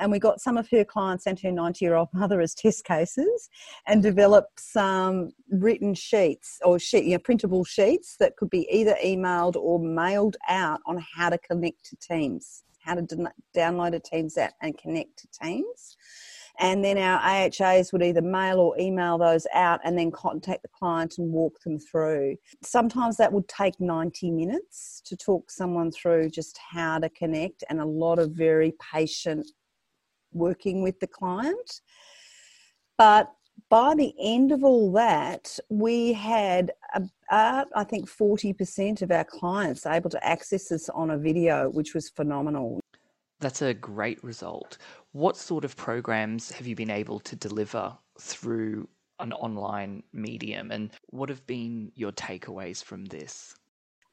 And 0.00 0.12
we 0.12 0.20
got 0.20 0.40
some 0.40 0.56
of 0.56 0.68
her 0.70 0.84
clients 0.84 1.26
and 1.26 1.40
her 1.40 1.50
90 1.50 1.84
year 1.84 1.94
old 1.96 2.08
mother 2.14 2.40
as 2.40 2.54
test 2.54 2.84
cases 2.84 3.48
and 3.86 4.02
developed 4.02 4.60
some 4.60 5.30
written 5.50 5.92
sheets 5.94 6.58
or 6.64 6.78
sheet, 6.78 7.04
you 7.04 7.12
know, 7.12 7.18
printable 7.18 7.64
sheets 7.64 8.16
that 8.20 8.36
could 8.36 8.50
be 8.50 8.68
either 8.70 8.96
emailed 9.04 9.56
or 9.56 9.80
mailed 9.80 10.36
out 10.48 10.80
on 10.86 11.04
how 11.16 11.30
to 11.30 11.38
connect 11.38 11.84
to 11.86 11.96
teams 11.96 12.62
how 12.80 12.94
to 12.94 13.02
download 13.54 13.94
a 13.94 14.00
teams 14.00 14.38
app 14.38 14.54
and 14.62 14.78
connect 14.78 15.18
to 15.18 15.28
teams 15.42 15.96
and 16.58 16.84
then 16.84 16.98
our 16.98 17.20
AHAs 17.20 17.92
would 17.92 18.02
either 18.02 18.20
mail 18.20 18.58
or 18.58 18.78
email 18.78 19.16
those 19.16 19.46
out 19.54 19.80
and 19.84 19.96
then 19.96 20.10
contact 20.10 20.62
the 20.62 20.68
client 20.68 21.18
and 21.18 21.32
walk 21.32 21.60
them 21.60 21.78
through. 21.78 22.36
Sometimes 22.62 23.16
that 23.16 23.32
would 23.32 23.46
take 23.48 23.80
90 23.80 24.30
minutes 24.32 25.00
to 25.06 25.16
talk 25.16 25.50
someone 25.50 25.92
through 25.92 26.30
just 26.30 26.58
how 26.70 26.98
to 26.98 27.08
connect 27.10 27.62
and 27.70 27.80
a 27.80 27.84
lot 27.84 28.18
of 28.18 28.32
very 28.32 28.74
patient 28.92 29.46
working 30.32 30.82
with 30.82 30.98
the 31.00 31.06
client. 31.06 31.80
But 32.96 33.32
by 33.70 33.94
the 33.94 34.12
end 34.20 34.52
of 34.52 34.64
all 34.64 34.92
that, 34.92 35.58
we 35.68 36.12
had 36.12 36.72
about, 36.94 37.68
I 37.74 37.84
think, 37.84 38.08
40% 38.08 39.02
of 39.02 39.10
our 39.10 39.24
clients 39.24 39.86
able 39.86 40.10
to 40.10 40.26
access 40.26 40.68
this 40.68 40.88
on 40.88 41.10
a 41.10 41.18
video, 41.18 41.68
which 41.70 41.94
was 41.94 42.08
phenomenal. 42.08 42.80
That's 43.40 43.62
a 43.62 43.74
great 43.74 44.22
result. 44.24 44.78
What 45.12 45.36
sort 45.36 45.64
of 45.64 45.76
programs 45.76 46.50
have 46.50 46.66
you 46.66 46.74
been 46.74 46.90
able 46.90 47.20
to 47.20 47.36
deliver 47.36 47.96
through 48.20 48.88
an 49.20 49.32
online 49.32 50.02
medium, 50.12 50.70
and 50.70 50.90
what 51.10 51.28
have 51.28 51.46
been 51.46 51.92
your 51.94 52.12
takeaways 52.12 52.82
from 52.82 53.04
this? 53.06 53.54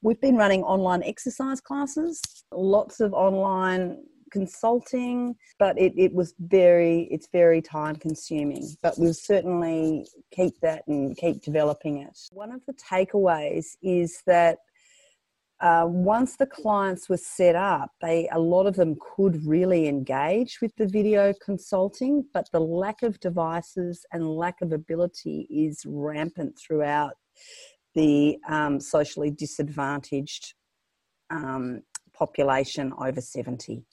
We've 0.02 0.22
been 0.22 0.36
running 0.36 0.64
online 0.64 1.04
exercise 1.04 1.62
classes, 1.62 2.22
lots 2.52 3.00
of 3.00 3.14
online 3.14 4.04
consulting, 4.32 5.36
but 5.58 5.80
it, 5.80 5.94
it 5.98 6.14
was 6.14 6.34
very, 6.40 7.08
it's 7.12 7.28
very 7.32 7.62
time 7.62 7.96
consuming. 7.96 8.76
But 8.84 8.96
we'll 8.98 9.14
certainly 9.14 10.08
keep 10.32 10.60
that 10.62 10.84
and 10.88 11.16
keep 11.18 11.42
developing 11.42 12.02
it. 12.02 12.18
One 12.32 12.52
of 12.52 12.62
the 12.68 12.74
takeaways 12.74 13.78
is 13.82 14.22
that 14.28 14.60
uh, 15.62 15.86
once 15.88 16.36
the 16.36 16.46
clients 16.46 17.08
were 17.08 17.18
set 17.18 17.56
up, 17.56 17.92
they 18.02 18.28
a 18.34 18.40
lot 18.40 18.68
of 18.68 18.76
them 18.76 18.98
could 19.16 19.46
really 19.46 19.88
engage 19.88 20.60
with 20.62 20.76
the 20.76 20.88
video 20.88 21.34
consulting, 21.44 22.26
but 22.34 22.50
the 22.52 22.60
lack 22.60 23.04
of 23.04 23.20
devices 23.22 24.06
and 24.12 24.28
lack 24.28 24.62
of 24.62 24.74
ability 24.74 25.48
is 25.50 25.84
rampant 25.86 26.58
throughout 26.60 27.14
the 27.94 28.38
um, 28.50 28.82
socially 28.82 29.32
disadvantaged 29.32 30.54
um, 31.30 31.82
population 32.14 32.92
over 33.00 33.22
70. 33.22 33.86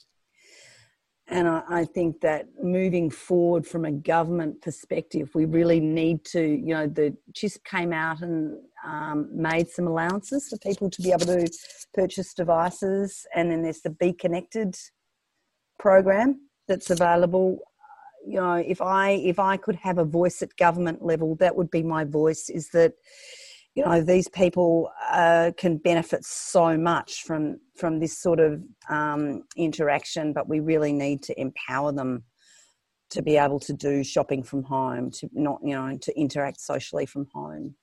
And 1.27 1.47
I, 1.47 1.61
I, 1.69 1.85
think 1.85 2.19
that 2.19 2.47
moving 2.61 3.09
forward 3.09 3.65
from 3.65 3.85
a 3.85 3.91
government 3.91 4.61
perspective, 4.61 5.29
we 5.33 5.45
really 5.45 5.79
need 5.79 6.25
to, 6.25 6.41
you 6.41 6.73
know, 6.73 6.85
the 6.85 7.15
CHISP 7.33 7.63
came 7.63 7.93
out 7.93 8.21
and 8.21 8.57
um, 8.85 9.29
made 9.31 9.69
some 9.69 9.87
allowances 9.87 10.49
for 10.49 10.57
people 10.57 10.89
to 10.89 11.01
be 11.01 11.11
able 11.11 11.25
to 11.25 11.47
purchase 11.93 12.33
devices. 12.33 13.25
And 13.35 13.51
then 13.51 13.61
there's 13.63 13.81
the 13.81 13.89
Be 13.89 14.13
Connected 14.13 14.75
program 15.79 16.49
that's 16.67 16.89
available. 16.89 17.59
You 18.25 18.39
know, 18.39 18.53
if 18.53 18.81
I 18.81 19.11
if 19.11 19.39
I 19.39 19.57
could 19.57 19.75
have 19.75 19.97
a 19.97 20.05
voice 20.05 20.41
at 20.41 20.55
government 20.57 21.03
level, 21.03 21.35
that 21.35 21.55
would 21.55 21.69
be 21.71 21.83
my 21.83 22.03
voice. 22.05 22.49
Is 22.49 22.69
that 22.69 22.93
you 23.75 23.83
know 23.83 24.01
these 24.01 24.27
people 24.29 24.91
uh, 25.11 25.51
can 25.57 25.77
benefit 25.77 26.23
so 26.23 26.77
much 26.77 27.23
from 27.23 27.59
from 27.75 27.99
this 27.99 28.17
sort 28.17 28.39
of 28.39 28.61
um, 28.89 29.43
interaction 29.55 30.33
but 30.33 30.47
we 30.47 30.59
really 30.59 30.93
need 30.93 31.23
to 31.23 31.39
empower 31.39 31.91
them 31.91 32.23
to 33.09 33.21
be 33.21 33.37
able 33.37 33.59
to 33.59 33.73
do 33.73 34.03
shopping 34.03 34.43
from 34.43 34.63
home 34.63 35.09
to 35.11 35.27
not 35.33 35.59
you 35.63 35.73
know 35.73 35.97
to 35.97 36.17
interact 36.19 36.59
socially 36.61 37.05
from 37.05 37.27
home 37.33 37.75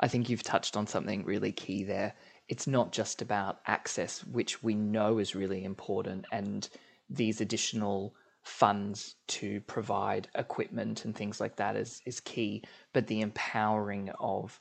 i 0.00 0.08
think 0.08 0.28
you've 0.28 0.42
touched 0.42 0.76
on 0.76 0.86
something 0.86 1.24
really 1.24 1.52
key 1.52 1.84
there 1.84 2.14
it's 2.48 2.66
not 2.66 2.92
just 2.92 3.22
about 3.22 3.60
access 3.66 4.24
which 4.24 4.62
we 4.62 4.74
know 4.74 5.18
is 5.18 5.34
really 5.34 5.64
important 5.64 6.24
and 6.32 6.68
these 7.10 7.40
additional 7.40 8.14
funds 8.42 9.16
to 9.26 9.60
provide 9.62 10.28
equipment 10.34 11.04
and 11.04 11.14
things 11.14 11.40
like 11.40 11.56
that 11.56 11.76
is 11.76 12.00
is 12.06 12.20
key 12.20 12.62
but 12.92 13.06
the 13.06 13.20
empowering 13.20 14.10
of 14.20 14.60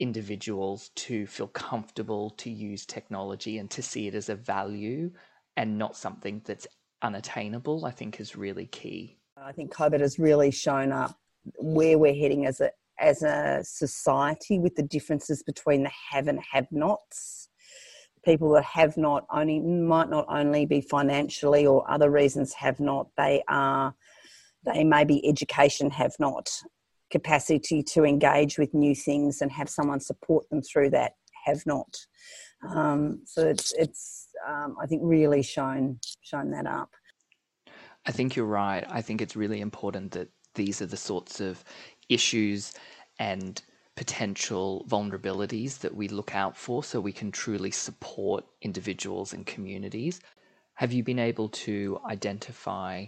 individuals 0.00 0.90
to 0.94 1.26
feel 1.26 1.48
comfortable 1.48 2.30
to 2.30 2.50
use 2.50 2.86
technology 2.86 3.58
and 3.58 3.70
to 3.70 3.82
see 3.82 4.06
it 4.06 4.14
as 4.14 4.28
a 4.28 4.34
value 4.34 5.10
and 5.56 5.76
not 5.76 5.96
something 5.96 6.40
that's 6.44 6.66
unattainable, 7.02 7.84
I 7.84 7.90
think 7.90 8.20
is 8.20 8.36
really 8.36 8.66
key. 8.66 9.18
I 9.36 9.52
think 9.52 9.74
COVID 9.74 10.00
has 10.00 10.18
really 10.18 10.50
shown 10.50 10.92
up 10.92 11.16
where 11.58 11.98
we're 11.98 12.14
heading 12.14 12.46
as 12.46 12.60
a 12.60 12.70
as 13.00 13.22
a 13.22 13.60
society 13.62 14.58
with 14.58 14.74
the 14.74 14.82
differences 14.82 15.42
between 15.42 15.82
the 15.84 15.90
have 16.10 16.28
and 16.28 16.40
have 16.52 16.66
nots 16.70 17.48
people 18.24 18.50
that 18.50 18.64
have 18.64 18.96
not 18.96 19.24
only 19.32 19.60
might 19.60 20.10
not 20.10 20.26
only 20.28 20.66
be 20.66 20.80
financially 20.80 21.66
or 21.66 21.88
other 21.90 22.10
reasons 22.10 22.52
have 22.52 22.78
not 22.80 23.08
they 23.16 23.42
are 23.48 23.94
they 24.64 24.84
may 24.84 25.04
be 25.04 25.26
education 25.26 25.90
have 25.90 26.14
not. 26.18 26.50
Capacity 27.10 27.82
to 27.82 28.04
engage 28.04 28.58
with 28.58 28.74
new 28.74 28.94
things 28.94 29.40
and 29.40 29.50
have 29.50 29.70
someone 29.70 30.00
support 30.00 30.48
them 30.50 30.60
through 30.60 30.90
that 30.90 31.12
have 31.46 31.64
not. 31.64 31.96
Um, 32.68 33.22
so 33.24 33.46
it's 33.46 33.72
it's 33.78 34.28
um, 34.46 34.76
i 34.80 34.86
think 34.86 35.00
really 35.04 35.42
shown 35.42 35.98
shown 36.20 36.50
that 36.50 36.66
up. 36.66 36.90
I 38.04 38.12
think 38.12 38.36
you're 38.36 38.46
right. 38.46 38.84
I 38.88 39.00
think 39.00 39.20
it's 39.20 39.36
really 39.36 39.60
important 39.60 40.12
that 40.12 40.28
these 40.54 40.82
are 40.82 40.86
the 40.86 40.96
sorts 40.96 41.40
of 41.40 41.62
issues 42.08 42.72
and 43.18 43.62
potential 43.96 44.86
vulnerabilities 44.88 45.80
that 45.80 45.94
we 45.94 46.06
look 46.08 46.34
out 46.34 46.56
for 46.56 46.84
so 46.84 47.00
we 47.00 47.12
can 47.12 47.32
truly 47.32 47.70
support 47.70 48.44
individuals 48.62 49.32
and 49.32 49.44
communities. 49.44 50.20
Have 50.74 50.92
you 50.92 51.02
been 51.02 51.18
able 51.18 51.48
to 51.66 52.00
identify 52.08 53.06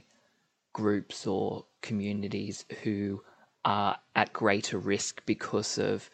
groups 0.72 1.26
or 1.26 1.64
communities 1.82 2.64
who 2.82 3.22
are 3.64 3.96
at 4.16 4.32
greater 4.32 4.78
risk 4.78 5.22
because 5.26 5.78
of 5.78 6.10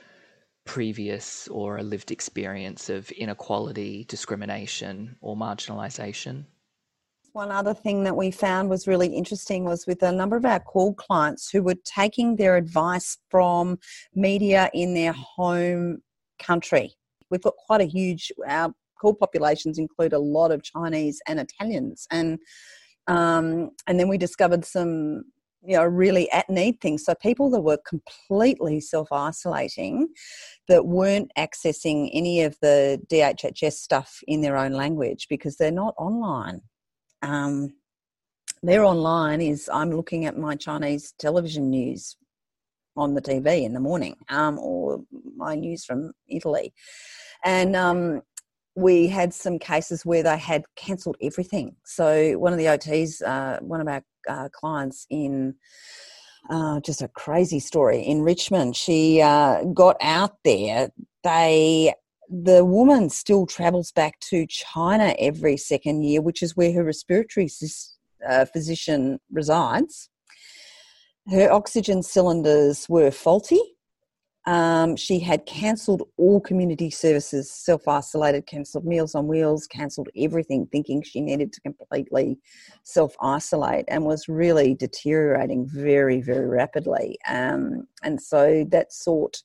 previous 0.66 1.48
or 1.48 1.78
a 1.78 1.82
lived 1.82 2.10
experience 2.10 2.90
of 2.90 3.10
inequality, 3.12 4.04
discrimination, 4.04 5.16
or 5.20 5.36
marginalisation? 5.36 6.44
One 7.36 7.50
other 7.50 7.74
thing 7.74 8.04
that 8.04 8.16
we 8.16 8.30
found 8.30 8.70
was 8.70 8.88
really 8.88 9.08
interesting 9.08 9.64
was 9.64 9.86
with 9.86 10.02
a 10.02 10.10
number 10.10 10.38
of 10.38 10.46
our 10.46 10.58
CALD 10.58 10.96
clients 10.96 11.50
who 11.50 11.62
were 11.62 11.74
taking 11.84 12.36
their 12.36 12.56
advice 12.56 13.18
from 13.28 13.78
media 14.14 14.70
in 14.72 14.94
their 14.94 15.12
home 15.12 15.98
country. 16.38 16.94
We've 17.28 17.42
got 17.42 17.52
quite 17.56 17.82
a 17.82 17.84
huge, 17.84 18.32
our 18.48 18.72
CALD 19.02 19.18
populations 19.18 19.78
include 19.78 20.14
a 20.14 20.18
lot 20.18 20.50
of 20.50 20.62
Chinese 20.62 21.20
and 21.28 21.38
Italians. 21.38 22.06
And 22.10 22.38
um, 23.06 23.72
and 23.86 24.00
then 24.00 24.08
we 24.08 24.16
discovered 24.16 24.64
some 24.64 25.24
you 25.62 25.76
know 25.76 25.84
really 25.84 26.30
at 26.32 26.48
need 26.48 26.80
things 26.80 27.04
so 27.04 27.14
people 27.16 27.50
that 27.50 27.60
were 27.60 27.78
completely 27.86 28.80
self 28.80 29.12
isolating 29.12 30.08
that 30.68 30.86
weren't 30.86 31.30
accessing 31.36 32.08
any 32.14 32.44
of 32.44 32.56
the 32.62 32.98
DHHS 33.12 33.74
stuff 33.74 34.20
in 34.26 34.40
their 34.40 34.56
own 34.56 34.72
language 34.72 35.26
because 35.28 35.58
they're 35.58 35.70
not 35.70 35.94
online 35.98 36.62
um, 37.22 37.74
they're 38.62 38.84
online 38.84 39.40
is 39.40 39.68
I'm 39.72 39.90
looking 39.90 40.24
at 40.24 40.38
my 40.38 40.56
Chinese 40.56 41.14
television 41.18 41.70
news 41.70 42.16
on 42.96 43.14
the 43.14 43.22
TV 43.22 43.64
in 43.64 43.74
the 43.74 43.80
morning 43.80 44.16
um, 44.28 44.58
or 44.58 45.02
my 45.36 45.54
news 45.54 45.84
from 45.84 46.12
Italy. 46.28 46.72
And 47.44 47.76
um, 47.76 48.22
we 48.74 49.06
had 49.08 49.32
some 49.32 49.58
cases 49.58 50.04
where 50.04 50.22
they 50.22 50.38
had 50.38 50.64
cancelled 50.76 51.16
everything. 51.20 51.76
So 51.84 52.38
one 52.38 52.52
of 52.52 52.58
the 52.58 52.66
OTs, 52.66 53.22
uh, 53.22 53.60
one 53.60 53.80
of 53.80 53.88
our 53.88 54.02
uh, 54.28 54.48
clients 54.52 55.06
in 55.10 55.54
uh, 56.48 56.80
just 56.80 57.02
a 57.02 57.08
crazy 57.08 57.60
story 57.60 58.00
in 58.00 58.22
Richmond, 58.22 58.76
she 58.76 59.20
uh, 59.20 59.64
got 59.64 59.96
out 60.00 60.36
there. 60.44 60.90
They 61.24 61.94
the 62.28 62.64
woman 62.64 63.10
still 63.10 63.46
travels 63.46 63.92
back 63.92 64.18
to 64.20 64.46
China 64.46 65.14
every 65.18 65.56
second 65.56 66.04
year, 66.04 66.20
which 66.20 66.42
is 66.42 66.56
where 66.56 66.72
her 66.72 66.84
respiratory 66.84 67.48
uh, 68.26 68.44
physician 68.46 69.18
resides. 69.30 70.08
Her 71.30 71.50
oxygen 71.50 72.02
cylinders 72.02 72.88
were 72.88 73.10
faulty. 73.10 73.60
Um, 74.46 74.94
she 74.94 75.18
had 75.18 75.44
cancelled 75.44 76.04
all 76.16 76.40
community 76.40 76.88
services, 76.88 77.50
self 77.50 77.88
isolated, 77.88 78.46
cancelled 78.46 78.84
Meals 78.84 79.16
on 79.16 79.26
Wheels, 79.26 79.66
cancelled 79.66 80.08
everything, 80.16 80.68
thinking 80.70 81.02
she 81.02 81.20
needed 81.20 81.52
to 81.52 81.60
completely 81.62 82.38
self 82.84 83.16
isolate 83.20 83.86
and 83.88 84.04
was 84.04 84.28
really 84.28 84.74
deteriorating 84.74 85.66
very, 85.68 86.20
very 86.20 86.46
rapidly. 86.46 87.18
Um, 87.28 87.88
and 88.04 88.22
so 88.22 88.64
that 88.70 88.92
sort 88.92 89.42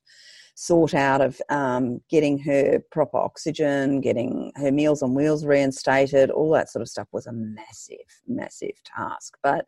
sort 0.55 0.93
out 0.93 1.22
of 1.22 1.41
um, 1.50 2.01
getting 2.10 2.38
her 2.39 2.79
proper 2.91 3.18
oxygen, 3.18 4.01
getting 4.01 4.51
her 4.55 4.72
meals 4.72 5.01
on 5.01 5.14
wheels 5.14 5.46
reinstated, 5.46 6.29
all 6.29 6.51
that 6.51 6.70
sort 6.70 6.81
of 6.81 6.90
stuff 6.90 7.07
was 7.11 7.27
a 7.27 7.31
massive, 7.31 7.98
massive 8.27 8.75
task. 8.83 9.37
But 9.42 9.66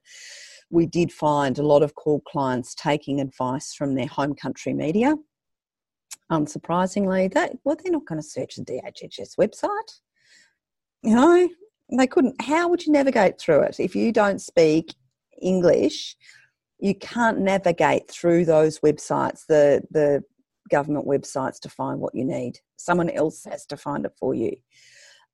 we 0.69 0.85
did 0.85 1.11
find 1.11 1.57
a 1.57 1.63
lot 1.63 1.83
of 1.83 1.95
CALD 1.95 2.23
clients 2.25 2.75
taking 2.75 3.21
advice 3.21 3.73
from 3.73 3.95
their 3.95 4.07
home 4.07 4.35
country 4.35 4.73
media. 4.73 5.15
Unsurprisingly, 6.31 7.31
that 7.33 7.53
well, 7.63 7.75
they're 7.81 7.91
not 7.91 8.05
going 8.05 8.19
to 8.21 8.27
search 8.27 8.55
the 8.55 8.63
DHHS 8.63 9.37
website. 9.37 9.99
You 11.03 11.15
know, 11.15 11.49
they 11.97 12.07
couldn't. 12.07 12.41
How 12.41 12.69
would 12.69 12.85
you 12.85 12.93
navigate 12.93 13.39
through 13.39 13.61
it 13.63 13.79
if 13.79 13.95
you 13.95 14.11
don't 14.11 14.41
speak 14.41 14.95
English? 15.41 16.15
You 16.79 16.95
can't 16.95 17.39
navigate 17.39 18.09
through 18.09 18.45
those 18.45 18.79
websites. 18.79 19.45
The 19.47 19.83
the 19.91 20.23
government 20.69 21.07
websites 21.07 21.59
to 21.61 21.69
find 21.69 21.99
what 21.99 22.15
you 22.15 22.25
need. 22.25 22.59
Someone 22.77 23.09
else 23.09 23.43
has 23.45 23.65
to 23.67 23.77
find 23.77 24.05
it 24.05 24.13
for 24.17 24.33
you. 24.33 24.55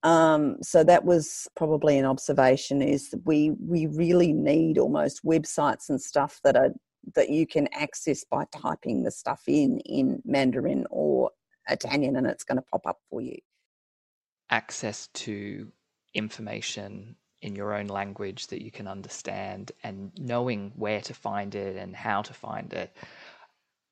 Um, 0.04 0.58
so 0.62 0.84
that 0.86 1.04
was 1.04 1.48
probably 1.56 1.98
an 1.98 2.06
observation 2.06 2.82
is 2.82 3.10
that 3.10 3.22
we 3.26 3.52
we 3.60 3.88
really 3.88 4.32
need 4.32 4.78
almost 4.78 5.26
websites 5.26 5.90
and 5.90 6.02
stuff 6.02 6.40
that 6.44 6.56
are 6.56 6.70
that 7.16 7.30
you 7.30 7.46
can 7.46 7.68
access 7.74 8.24
by 8.24 8.46
typing 8.56 9.04
the 9.04 9.12
stuff 9.12 9.42
in 9.48 9.80
in 9.82 10.22
Mandarin 10.24 10.86
or 10.90 11.32
Italian 11.70 12.16
and 12.16 12.28
it's 12.28 12.44
going 12.44 12.58
to 12.58 12.66
pop 12.72 12.88
up 12.88 13.00
for 13.10 13.22
you. 13.22 13.38
Access 14.50 15.08
to 15.08 15.70
information 16.14 17.16
in 17.42 17.56
your 17.56 17.74
own 17.74 17.88
language 17.88 18.48
that 18.48 18.62
you 18.62 18.72
can 18.72 18.88
understand 18.88 19.72
and 19.84 20.12
knowing 20.18 20.72
where 20.76 21.02
to 21.02 21.14
find 21.14 21.56
it 21.56 21.78
and 21.78 21.96
how 21.96 22.22
to 22.22 22.34
find 22.34 22.74
it 22.74 22.96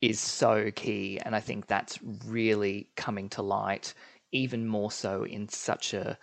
is 0.02 0.20
so 0.20 0.72
key. 0.72 1.20
And 1.24 1.36
I 1.36 1.40
think 1.40 1.68
that's 1.68 2.00
really 2.26 2.90
coming 2.96 3.30
to 3.30 3.42
light 3.42 3.94
even 4.32 4.68
more 4.68 4.92
so 4.92 5.24
in 5.24 5.48
such 5.48 5.94
a 5.94 6.18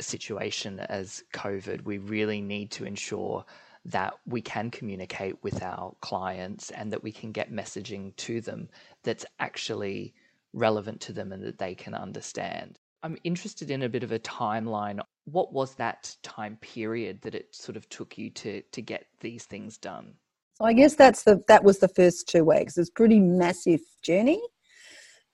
situation 0.00 0.80
as 0.80 1.22
COVID. 1.32 1.84
We 1.84 1.98
really 1.98 2.40
need 2.40 2.70
to 2.72 2.84
ensure 2.84 3.44
that 3.84 4.14
we 4.26 4.42
can 4.42 4.70
communicate 4.70 5.42
with 5.42 5.62
our 5.62 5.94
clients 6.00 6.70
and 6.70 6.92
that 6.92 7.02
we 7.02 7.12
can 7.12 7.32
get 7.32 7.52
messaging 7.52 8.14
to 8.16 8.40
them 8.40 8.68
that's 9.04 9.24
actually 9.38 10.14
relevant 10.52 11.00
to 11.00 11.12
them 11.12 11.32
and 11.32 11.42
that 11.44 11.58
they 11.58 11.74
can 11.74 11.94
understand. 11.94 12.78
I'm 13.02 13.16
interested 13.24 13.70
in 13.70 13.82
a 13.82 13.88
bit 13.88 14.02
of 14.02 14.12
a 14.12 14.18
timeline. 14.18 15.00
What 15.24 15.52
was 15.52 15.74
that 15.76 16.14
time 16.22 16.56
period 16.60 17.22
that 17.22 17.34
it 17.34 17.54
sort 17.54 17.76
of 17.76 17.88
took 17.88 18.18
you 18.18 18.30
to 18.30 18.60
to 18.60 18.82
get 18.82 19.06
these 19.20 19.44
things 19.44 19.78
done? 19.78 20.14
So 20.60 20.66
I 20.66 20.74
guess 20.74 20.94
that's 20.94 21.22
the 21.22 21.42
that 21.48 21.64
was 21.64 21.78
the 21.78 21.88
first 21.88 22.28
two 22.28 22.44
weeks. 22.44 22.76
It's 22.76 22.90
pretty 22.90 23.18
massive 23.18 23.80
journey, 24.02 24.42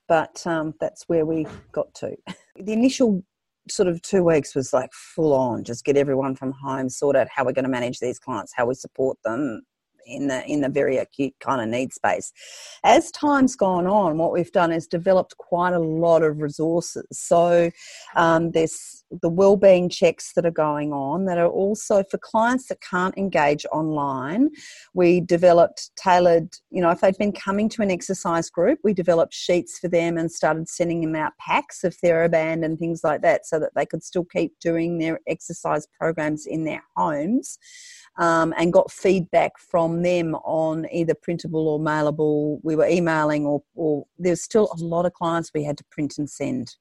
but 0.07 0.47
um, 0.47 0.75
that's 0.79 1.09
where 1.09 1.27
we 1.27 1.49
got 1.73 1.93
to. 1.95 2.17
The 2.55 2.73
initial 2.73 3.25
sort 3.69 3.89
of 3.89 4.01
two 4.03 4.23
weeks 4.23 4.55
was 4.55 4.73
like 4.73 4.93
full 4.93 5.35
on, 5.35 5.65
just 5.65 5.85
get 5.85 5.97
everyone 5.97 6.37
from 6.37 6.53
home, 6.53 6.89
sort 6.89 7.17
out 7.17 7.27
how 7.29 7.45
we're 7.45 7.53
going 7.53 7.65
to 7.65 7.71
manage 7.71 7.99
these 7.99 8.21
clients, 8.21 8.53
how 8.57 8.67
we 8.67 8.75
support 8.75 9.19
them, 9.25 9.62
in 10.07 10.29
the 10.29 10.45
in 10.47 10.61
the 10.61 10.69
very 10.69 10.97
acute 10.97 11.35
kind 11.40 11.61
of 11.61 11.69
need 11.69 11.92
space. 11.92 12.33
As 12.85 13.11
time's 13.11 13.57
gone 13.57 13.87
on, 13.87 14.19
what 14.19 14.33
we've 14.33 14.53
done 14.53 14.73
is 14.73 14.87
developed 14.87 15.37
quite 15.37 15.73
a 15.73 15.79
lot 15.79 16.23
of 16.23 16.40
resources. 16.40 17.07
So 17.12 17.71
um, 18.14 18.53
there's 18.53 19.05
the 19.23 19.29
wellbeing 19.29 19.88
checks 19.88 20.33
that 20.35 20.47
are 20.47 20.51
going 20.51 20.92
on 20.92 21.27
that 21.27 21.38
are 21.38 21.49
also 21.49 22.03
for 22.11 22.19
clients 22.19 22.69
that 22.69 22.81
can't 22.81 23.16
engage 23.16 23.64
online. 23.73 24.51
We 24.95 25.21
developed 25.21 25.90
tailored, 25.97 26.57
you 26.71 26.83
know, 26.83 26.90
if 26.90 27.01
they'd 27.01 27.16
been 27.19 27.33
coming 27.33 27.69
to 27.71 27.83
an 27.83 27.90
exercise 27.90 28.51
group, 28.51 28.79
we 28.83 28.92
developed 28.92 29.35
sheets 29.35 29.79
for 29.79 29.88
them 29.88 30.19
and 30.19 30.31
started 30.31 30.69
sending 30.69 31.01
them 31.01 31.14
out 31.14 31.33
packs 31.38 31.85
of 31.85 31.97
TheraBand 31.97 32.64
and 32.64 32.79
things 32.79 33.03
like 33.05 33.23
that 33.23 33.47
so 33.47 33.59
that 33.59 33.73
they 33.75 33.87
could 33.87 34.03
still 34.03 34.25
keep 34.25 34.59
doing 34.61 34.99
their 34.99 35.21
exercise 35.27 35.87
programs 35.99 36.47
in 36.47 36.64
their 36.64 36.83
homes 36.97 37.59
um, 38.19 38.55
and 38.57 38.73
got 38.73 38.91
feedback 38.91 39.59
from 39.59 40.03
them 40.03 40.35
on 40.37 40.87
either 40.93 41.15
printable 41.15 41.69
or 41.69 41.79
mailable. 41.79 42.59
We 42.63 42.77
were 42.77 42.87
emailing, 42.87 43.47
or, 43.47 43.63
or 43.75 44.07
there's 44.19 44.43
still 44.43 44.71
a 44.73 44.83
lot 44.83 45.07
of 45.07 45.13
clients 45.13 45.53
we 45.55 45.65
had 45.65 45.79
to 45.79 45.85
print 45.91 46.19
and 46.19 46.29
send. 46.29 46.77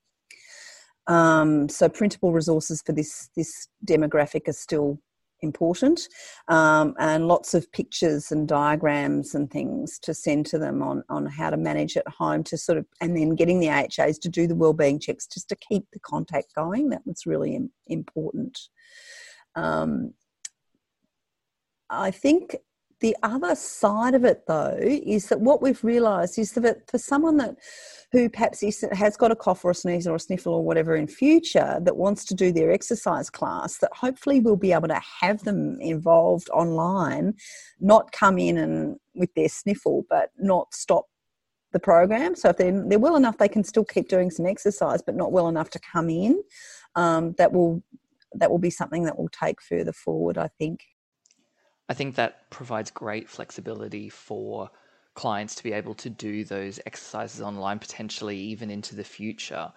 Um, 1.08 1.70
so 1.70 1.88
printable 1.88 2.32
resources 2.32 2.82
for 2.84 2.92
this 2.92 3.30
this 3.36 3.68
demographic 3.86 4.48
are 4.48 4.54
still 4.54 5.00
important, 5.42 6.08
um, 6.48 6.96
and 6.98 7.28
lots 7.28 7.54
of 7.54 7.72
pictures 7.72 8.32
and 8.32 8.48
diagrams 8.48 9.36
and 9.36 9.52
things 9.52 10.00
to 10.00 10.14
send 10.14 10.48
to 10.48 10.58
them 10.58 10.82
on 10.82 11.04
on 11.10 11.28
how 11.28 11.52
to 11.52 11.58
manage 11.58 11.96
at 11.96 12.08
home 12.08 12.44
to 12.46 12.58
sort 12.58 12.80
of, 12.80 12.86
and 13.02 13.16
then 13.16 13.36
getting 13.36 13.60
the 13.60 13.70
AHAs 13.70 14.18
to 14.20 14.30
do 14.30 14.48
the 14.48 14.56
wellbeing 14.56 15.00
checks 15.00 15.28
just 15.28 15.48
to 15.50 15.56
keep 15.56 15.86
the 15.94 16.00
contact 16.00 16.56
going. 16.56 16.90
That 16.90 17.06
was 17.06 17.28
really 17.28 17.60
important. 17.88 18.60
Um, 19.56 20.14
I 21.90 22.12
think 22.12 22.56
the 23.02 23.16
other 23.24 23.56
side 23.56 24.16
of 24.16 24.24
it 24.24 24.44
though 24.48 24.78
is 24.80 25.28
that 25.28 25.42
what 25.42 25.62
we've 25.62 25.84
realized 25.84 26.40
is 26.40 26.54
that 26.54 26.90
for 26.90 26.98
someone 26.98 27.38
that 27.38 27.56
who 28.12 28.30
perhaps 28.30 28.64
has 28.94 29.18
got 29.18 29.32
a 29.32 29.36
cough 29.36 29.66
or 29.66 29.72
a 29.72 29.76
sneeze 29.76 30.08
or 30.08 30.16
a 30.16 30.20
sniffle 30.20 30.54
or 30.54 30.64
whatever 30.64 30.96
in 30.96 31.08
future 31.08 31.80
that 31.82 31.98
wants 31.98 32.24
to 32.24 32.34
do 32.34 32.52
their 32.52 32.72
exercise 32.72 33.30
class 33.30 33.78
that 33.80 33.92
hopefully 33.94 34.40
we'll 34.40 34.56
be 34.56 34.72
able 34.72 34.88
to 34.88 35.02
have 35.22 35.44
them 35.44 35.78
involved 35.82 36.50
online 36.52 37.34
not 37.80 38.12
come 38.14 38.38
in 38.38 38.58
and 38.58 38.96
with 39.14 39.34
their 39.36 39.50
sniffle 39.50 40.06
but 40.10 40.30
not 40.38 40.74
stop 40.74 41.06
the 41.74 41.80
program. 41.80 42.36
So 42.36 42.50
if 42.50 42.58
they're, 42.58 42.84
they're 42.88 42.98
well 43.00 43.18
enough 43.18 43.38
they 43.38 43.50
can 43.50 43.64
still 43.66 43.84
keep 43.84 44.08
doing 44.08 44.32
some 44.32 44.46
exercise 44.46 45.02
but 45.02 45.16
not 45.16 45.34
well 45.34 45.50
enough 45.50 45.70
to 45.72 45.80
come 45.80 46.10
in 46.10 46.42
um, 46.96 47.36
that 47.38 47.52
will 47.52 47.84
that 48.38 48.50
will 48.50 48.60
be 48.60 48.70
something 48.70 49.04
that 49.04 49.18
will 49.18 49.30
take 49.30 49.62
further 49.62 49.94
forward 49.94 50.38
i 50.38 50.50
think 50.60 50.82
I 51.88 51.94
think 51.94 52.16
that 52.16 52.50
provides 52.50 52.92
great 52.92 53.30
flexibility 53.30 54.10
for 54.10 54.70
clients 55.14 55.56
to 55.56 55.64
be 55.64 55.72
able 55.72 55.96
to 55.96 56.10
do 56.10 56.44
those 56.44 56.80
exercises 56.86 57.42
online, 57.42 57.80
potentially 57.80 58.38
even 58.38 58.70
into 58.70 58.96
the 58.96 59.04
future. 59.04 59.72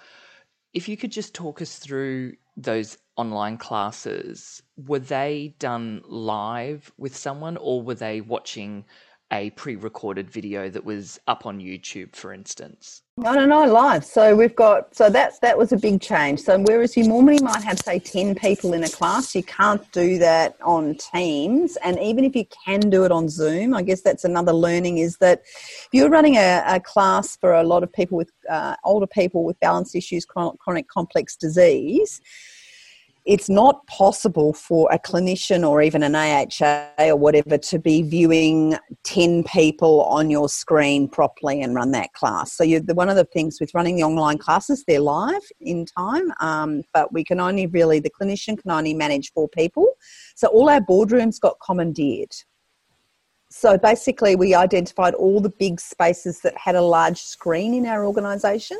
If 0.72 0.88
you 0.88 0.96
could 0.96 1.12
just 1.12 1.34
talk 1.34 1.62
us 1.62 1.78
through 1.78 2.34
those 2.56 2.98
online 3.16 3.56
classes, 3.56 4.62
were 4.76 4.98
they 4.98 5.54
done 5.58 6.02
live 6.06 6.92
with 6.98 7.16
someone 7.16 7.56
or 7.56 7.82
were 7.82 7.94
they 7.94 8.20
watching 8.20 8.84
a 9.30 9.50
pre-recorded 9.50 10.30
video 10.30 10.70
that 10.70 10.84
was 10.84 11.20
up 11.26 11.44
on 11.44 11.58
YouTube, 11.58 12.16
for 12.16 12.32
instance? 12.32 13.02
No, 13.18 13.32
no, 13.34 13.44
no, 13.44 13.64
live. 13.66 14.04
So 14.04 14.34
we've 14.34 14.54
got 14.54 14.94
so 14.94 15.10
that's 15.10 15.38
that 15.40 15.58
was 15.58 15.72
a 15.72 15.76
big 15.76 16.00
change. 16.00 16.40
So 16.40 16.58
whereas 16.60 16.96
you 16.96 17.06
normally 17.06 17.40
might 17.40 17.62
have 17.64 17.78
say 17.78 17.98
ten 17.98 18.34
people 18.34 18.72
in 18.72 18.84
a 18.84 18.88
class, 18.88 19.34
you 19.34 19.42
can't 19.42 19.90
do 19.92 20.18
that 20.18 20.56
on 20.62 20.96
Teams, 20.96 21.76
and 21.84 21.98
even 21.98 22.24
if 22.24 22.36
you 22.36 22.44
can 22.64 22.80
do 22.80 23.04
it 23.04 23.10
on 23.10 23.28
Zoom, 23.28 23.74
I 23.74 23.82
guess 23.82 24.02
that's 24.02 24.24
another 24.24 24.52
learning 24.52 24.98
is 24.98 25.16
that 25.18 25.42
if 25.44 25.88
you're 25.92 26.10
running 26.10 26.36
a, 26.36 26.62
a 26.66 26.80
class 26.80 27.36
for 27.36 27.52
a 27.54 27.64
lot 27.64 27.82
of 27.82 27.92
people 27.92 28.16
with 28.16 28.30
uh, 28.48 28.76
older 28.84 29.06
people 29.06 29.44
with 29.44 29.58
balance 29.60 29.94
issues, 29.94 30.24
chronic 30.24 30.88
complex 30.88 31.36
disease 31.36 32.20
it's 33.28 33.50
not 33.50 33.86
possible 33.88 34.54
for 34.54 34.88
a 34.90 34.98
clinician 34.98 35.68
or 35.68 35.82
even 35.82 36.02
an 36.02 36.14
AHA 36.14 37.10
or 37.10 37.16
whatever 37.16 37.58
to 37.58 37.78
be 37.78 38.00
viewing 38.00 38.74
10 39.04 39.44
people 39.44 40.02
on 40.04 40.30
your 40.30 40.48
screen 40.48 41.06
properly 41.06 41.60
and 41.60 41.74
run 41.74 41.90
that 41.90 42.10
class. 42.14 42.54
So, 42.54 42.64
you 42.64 42.80
one 42.94 43.10
of 43.10 43.16
the 43.16 43.26
things 43.26 43.58
with 43.60 43.74
running 43.74 43.96
the 43.96 44.02
online 44.02 44.38
classes, 44.38 44.82
they're 44.88 44.98
live 44.98 45.42
in 45.60 45.84
time, 45.84 46.32
um, 46.40 46.82
but 46.94 47.12
we 47.12 47.22
can 47.22 47.38
only 47.38 47.66
really, 47.66 48.00
the 48.00 48.10
clinician 48.10 48.56
can 48.58 48.70
only 48.70 48.94
manage 48.94 49.30
four 49.34 49.48
people. 49.50 49.86
So, 50.34 50.48
all 50.48 50.70
our 50.70 50.80
boardrooms 50.80 51.38
got 51.38 51.58
commandeered. 51.62 52.32
So, 53.50 53.76
basically, 53.76 54.36
we 54.36 54.54
identified 54.54 55.12
all 55.12 55.42
the 55.42 55.50
big 55.50 55.80
spaces 55.80 56.40
that 56.40 56.56
had 56.56 56.76
a 56.76 56.82
large 56.82 57.20
screen 57.20 57.74
in 57.74 57.84
our 57.84 58.06
organisation 58.06 58.78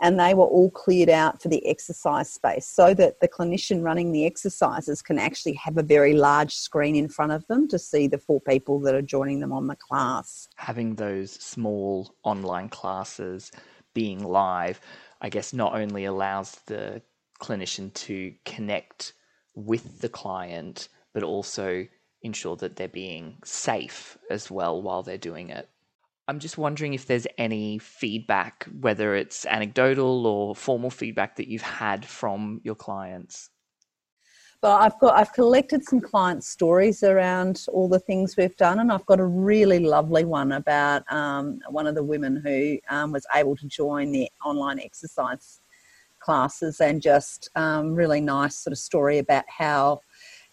and 0.00 0.18
they 0.18 0.34
were 0.34 0.46
all 0.46 0.70
cleared 0.70 1.08
out 1.08 1.40
for 1.42 1.48
the 1.48 1.66
exercise 1.66 2.30
space 2.30 2.66
so 2.66 2.94
that 2.94 3.20
the 3.20 3.28
clinician 3.28 3.82
running 3.82 4.12
the 4.12 4.26
exercises 4.26 5.02
can 5.02 5.18
actually 5.18 5.54
have 5.54 5.76
a 5.78 5.82
very 5.82 6.14
large 6.14 6.54
screen 6.54 6.96
in 6.96 7.08
front 7.08 7.32
of 7.32 7.46
them 7.46 7.68
to 7.68 7.78
see 7.78 8.06
the 8.06 8.18
four 8.18 8.40
people 8.40 8.80
that 8.80 8.94
are 8.94 9.02
joining 9.02 9.40
them 9.40 9.52
on 9.52 9.66
the 9.66 9.76
class. 9.76 10.48
Having 10.56 10.96
those 10.96 11.32
small 11.32 12.14
online 12.22 12.68
classes 12.68 13.50
being 13.94 14.22
live, 14.22 14.80
I 15.20 15.28
guess, 15.28 15.52
not 15.52 15.74
only 15.74 16.04
allows 16.04 16.56
the 16.66 17.02
clinician 17.40 17.92
to 17.94 18.34
connect 18.44 19.12
with 19.54 20.00
the 20.00 20.08
client, 20.08 20.88
but 21.12 21.22
also 21.22 21.86
ensure 22.22 22.56
that 22.56 22.76
they're 22.76 22.88
being 22.88 23.36
safe 23.44 24.18
as 24.30 24.50
well 24.50 24.80
while 24.82 25.02
they're 25.02 25.18
doing 25.18 25.50
it. 25.50 25.68
I'm 26.26 26.38
just 26.38 26.56
wondering 26.56 26.94
if 26.94 27.06
there's 27.06 27.26
any 27.36 27.78
feedback, 27.78 28.66
whether 28.80 29.14
it's 29.14 29.44
anecdotal 29.44 30.26
or 30.26 30.54
formal 30.54 30.90
feedback 30.90 31.36
that 31.36 31.48
you've 31.48 31.62
had 31.62 32.04
from 32.04 32.60
your 32.64 32.74
clients. 32.74 33.50
But 34.62 34.80
I've 34.80 34.98
got 34.98 35.14
I've 35.14 35.34
collected 35.34 35.84
some 35.84 36.00
client 36.00 36.42
stories 36.42 37.02
around 37.02 37.66
all 37.70 37.86
the 37.86 37.98
things 37.98 38.38
we've 38.38 38.56
done, 38.56 38.78
and 38.78 38.90
I've 38.90 39.04
got 39.04 39.20
a 39.20 39.26
really 39.26 39.80
lovely 39.80 40.24
one 40.24 40.52
about 40.52 41.02
um, 41.12 41.60
one 41.68 41.86
of 41.86 41.94
the 41.94 42.02
women 42.02 42.40
who 42.42 42.78
um, 42.88 43.12
was 43.12 43.26
able 43.34 43.56
to 43.56 43.66
join 43.66 44.10
the 44.10 44.30
online 44.42 44.80
exercise 44.80 45.60
classes, 46.20 46.80
and 46.80 47.02
just 47.02 47.50
um, 47.56 47.94
really 47.94 48.22
nice 48.22 48.56
sort 48.56 48.72
of 48.72 48.78
story 48.78 49.18
about 49.18 49.44
how 49.48 50.00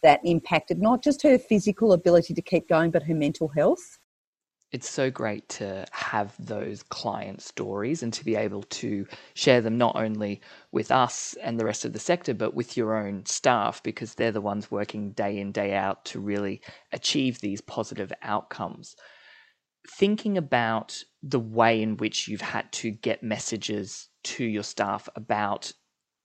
that 0.04 0.20
impacted 0.26 0.82
not 0.82 1.02
just 1.02 1.22
her 1.22 1.38
physical 1.38 1.94
ability 1.94 2.34
to 2.34 2.42
keep 2.42 2.68
going, 2.68 2.92
but 2.92 3.04
her 3.04 3.16
mental 3.16 3.48
health 3.48 3.98
it's 4.72 4.90
so 4.90 5.12
great 5.12 5.48
to 5.50 5.86
have 5.92 6.34
those 6.40 6.82
client 6.84 7.42
stories 7.42 8.04
and 8.04 8.14
to 8.14 8.24
be 8.24 8.36
able 8.36 8.64
to 8.64 9.06
share 9.34 9.60
them 9.60 9.78
not 9.78 9.98
only 9.98 10.40
with 10.72 10.92
us 10.92 11.36
and 11.42 11.60
the 11.60 11.66
rest 11.66 11.84
of 11.84 11.92
the 11.92 12.00
sector, 12.00 12.34
but 12.34 12.54
with 12.54 12.78
your 12.78 12.96
own 12.96 13.26
staff 13.26 13.84
because 13.84 14.16
they're 14.16 14.32
the 14.32 14.40
ones 14.40 14.72
working 14.72 15.12
day 15.12 15.38
in, 15.38 15.52
day 15.52 15.74
out 15.74 16.06
to 16.06 16.22
really 16.22 16.62
achieve 16.94 17.42
these 17.42 17.60
positive 17.60 18.14
outcomes. 18.22 18.96
Thinking 19.90 20.38
about 20.38 21.04
the 21.22 21.40
way 21.40 21.82
in 21.82 21.98
which 21.98 22.30
you've 22.30 22.40
had 22.40 22.72
to 22.74 22.92
get 22.92 23.24
messages 23.24 24.08
to 24.24 24.46
your 24.46 24.64
staff 24.64 25.10
about 25.16 25.74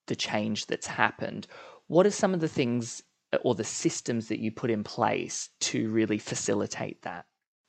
the 0.06 0.14
change 0.14 0.66
that's 0.66 0.86
happened, 0.86 1.48
what 1.88 2.06
are 2.06 2.12
some 2.12 2.32
of 2.32 2.40
the 2.40 2.48
things 2.48 3.02
uh, 3.32 3.38
or 3.42 3.56
the 3.56 3.64
systems 3.64 4.28
that 4.28 4.38
you 4.38 4.52
put 4.52 4.70
in 4.70 4.84
place 4.84 5.48
to 5.60 5.88
really 5.90 6.18
facilitate 6.18 7.02
that? 7.02 7.24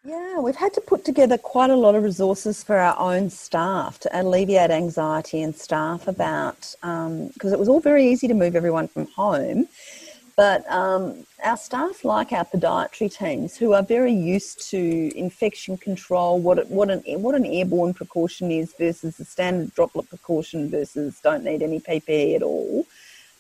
Yeah, 0.08 0.40
we've 0.40 0.56
had 0.56 0.74
to 0.76 0.80
put 0.80 1.04
together 1.04 1.38
quite 1.38 1.70
a 1.70 1.76
lot 1.76 1.94
of 1.94 2.02
resources 2.02 2.64
for 2.64 2.78
our 2.78 2.98
own 2.98 3.30
staff 3.30 4.00
to 4.00 4.22
alleviate 4.22 4.72
anxiety 4.72 5.42
and 5.42 5.54
staff 5.54 6.08
about, 6.08 6.62
because 6.80 7.52
um, 7.52 7.54
it 7.54 7.60
was 7.60 7.68
all 7.68 7.82
very 7.82 8.08
easy 8.08 8.26
to 8.30 8.34
move 8.34 8.56
everyone 8.56 8.88
from 8.88 9.08
home. 9.08 9.68
But 10.38 10.66
um, 10.72 11.26
our 11.44 11.58
staff, 11.58 12.06
like 12.06 12.32
our 12.32 12.46
podiatry 12.46 13.14
teams, 13.14 13.58
who 13.58 13.74
are 13.74 13.84
very 13.84 14.14
used 14.14 14.70
to 14.70 15.12
infection 15.14 15.78
control, 15.78 16.40
what 16.40 16.70
what 16.70 16.90
an 16.90 17.02
what 17.22 17.36
an 17.36 17.46
airborne 17.46 17.94
precaution 17.94 18.50
is 18.50 18.74
versus 18.80 19.18
the 19.18 19.26
standard 19.26 19.76
droplet 19.76 20.08
precaution 20.08 20.70
versus 20.70 21.20
don't 21.22 21.44
need 21.44 21.62
any 21.62 21.82
PPE 21.82 22.38
at 22.38 22.44
all, 22.44 22.86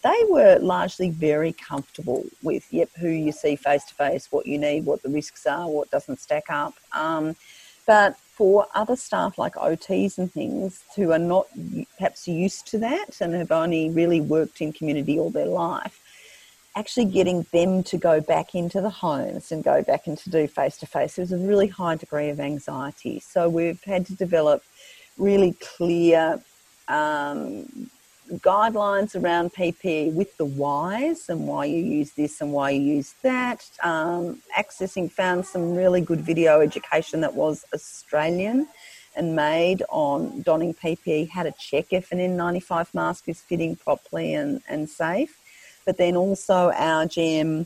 they 0.03 0.23
were 0.29 0.59
largely 0.59 1.09
very 1.09 1.53
comfortable 1.53 2.25
with, 2.43 2.71
yep, 2.71 2.89
who 2.99 3.09
you 3.09 3.31
see 3.31 3.55
face 3.55 3.83
to 3.85 3.95
face, 3.95 4.31
what 4.31 4.45
you 4.45 4.57
need, 4.57 4.85
what 4.85 5.01
the 5.01 5.09
risks 5.09 5.45
are, 5.45 5.67
what 5.69 5.89
doesn't 5.89 6.19
stack 6.19 6.45
up. 6.49 6.73
Um, 6.93 7.35
but 7.85 8.17
for 8.17 8.67
other 8.75 8.95
staff 8.95 9.37
like 9.37 9.55
OTs 9.55 10.17
and 10.17 10.31
things 10.31 10.83
who 10.95 11.11
are 11.11 11.19
not 11.19 11.47
perhaps 11.97 12.27
used 12.27 12.67
to 12.67 12.77
that 12.77 13.19
and 13.21 13.33
have 13.33 13.51
only 13.51 13.89
really 13.89 14.21
worked 14.21 14.61
in 14.61 14.71
community 14.71 15.17
all 15.17 15.31
their 15.31 15.47
life, 15.47 15.99
actually 16.75 17.05
getting 17.05 17.45
them 17.51 17.81
to 17.81 17.97
go 17.97 18.21
back 18.21 18.53
into 18.53 18.81
the 18.81 18.89
homes 18.89 19.51
and 19.51 19.63
go 19.63 19.81
back 19.81 20.05
and 20.05 20.17
to 20.19 20.29
do 20.29 20.47
face 20.47 20.77
to 20.77 20.85
face, 20.85 21.15
there's 21.15 21.31
a 21.31 21.37
really 21.37 21.67
high 21.67 21.95
degree 21.95 22.29
of 22.29 22.39
anxiety. 22.39 23.19
So 23.19 23.49
we've 23.49 23.83
had 23.83 24.05
to 24.05 24.15
develop 24.15 24.61
really 25.17 25.55
clear 25.75 26.39
um, 26.87 27.89
guidelines 28.35 29.21
around 29.21 29.53
PPE 29.53 30.13
with 30.13 30.35
the 30.37 30.45
whys 30.45 31.29
and 31.29 31.47
why 31.47 31.65
you 31.65 31.81
use 31.81 32.11
this 32.11 32.41
and 32.41 32.51
why 32.51 32.71
you 32.71 32.81
use 32.81 33.13
that. 33.21 33.69
Um, 33.83 34.41
accessing 34.57 35.11
found 35.11 35.45
some 35.45 35.75
really 35.75 36.01
good 36.01 36.21
video 36.21 36.61
education 36.61 37.21
that 37.21 37.33
was 37.33 37.65
Australian 37.73 38.67
and 39.15 39.35
made 39.35 39.83
on 39.89 40.41
donning 40.43 40.73
PPE, 40.73 41.29
how 41.29 41.43
to 41.43 41.53
check 41.53 41.87
if 41.91 42.11
an 42.11 42.19
N95 42.19 42.93
mask 42.93 43.27
is 43.27 43.41
fitting 43.41 43.75
properly 43.75 44.33
and, 44.33 44.61
and 44.69 44.89
safe. 44.89 45.39
But 45.85 45.97
then 45.97 46.15
also 46.15 46.71
our 46.71 47.05
GM 47.05 47.65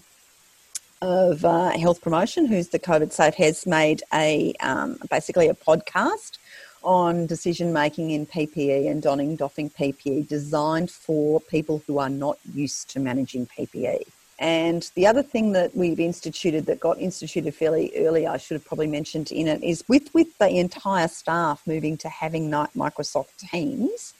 of 1.02 1.44
uh, 1.44 1.72
health 1.72 2.02
promotion, 2.02 2.46
who's 2.46 2.70
the 2.70 2.80
COVID 2.80 3.12
safe, 3.12 3.36
has 3.36 3.66
made 3.66 4.04
a 4.14 4.54
um, 4.62 4.98
basically 5.10 5.48
a 5.48 5.54
podcast 5.54 6.38
on 6.84 7.26
decision 7.26 7.72
making 7.74 8.12
in 8.12 8.26
PPE 8.26 8.90
and 8.90 9.02
donning, 9.02 9.36
doffing 9.36 9.70
PPE 9.70 10.28
designed 10.28 10.92
for 10.92 11.40
people 11.40 11.84
who 11.88 12.00
are 12.00 12.10
not 12.10 12.38
used 12.54 12.90
to 12.92 13.00
managing 13.00 13.48
PPE. 13.48 14.04
And 14.40 14.90
the 14.96 15.06
other 15.06 15.22
thing 15.22 15.52
that 15.52 15.76
we've 15.76 16.00
instituted 16.00 16.66
that 16.66 16.80
got 16.80 16.98
instituted 17.00 17.54
fairly 17.54 17.92
early, 17.96 18.26
I 18.26 18.38
should 18.38 18.56
have 18.56 18.66
probably 18.66 18.88
mentioned 18.88 19.32
in 19.32 19.48
it, 19.48 19.62
is 19.64 19.84
with, 19.88 20.12
with 20.16 20.36
the 20.40 20.50
entire 20.50 21.08
staff 21.08 21.62
moving 21.68 21.96
to 21.98 22.10
having 22.10 22.50
Microsoft 22.50 23.38
Teams, 23.38 24.16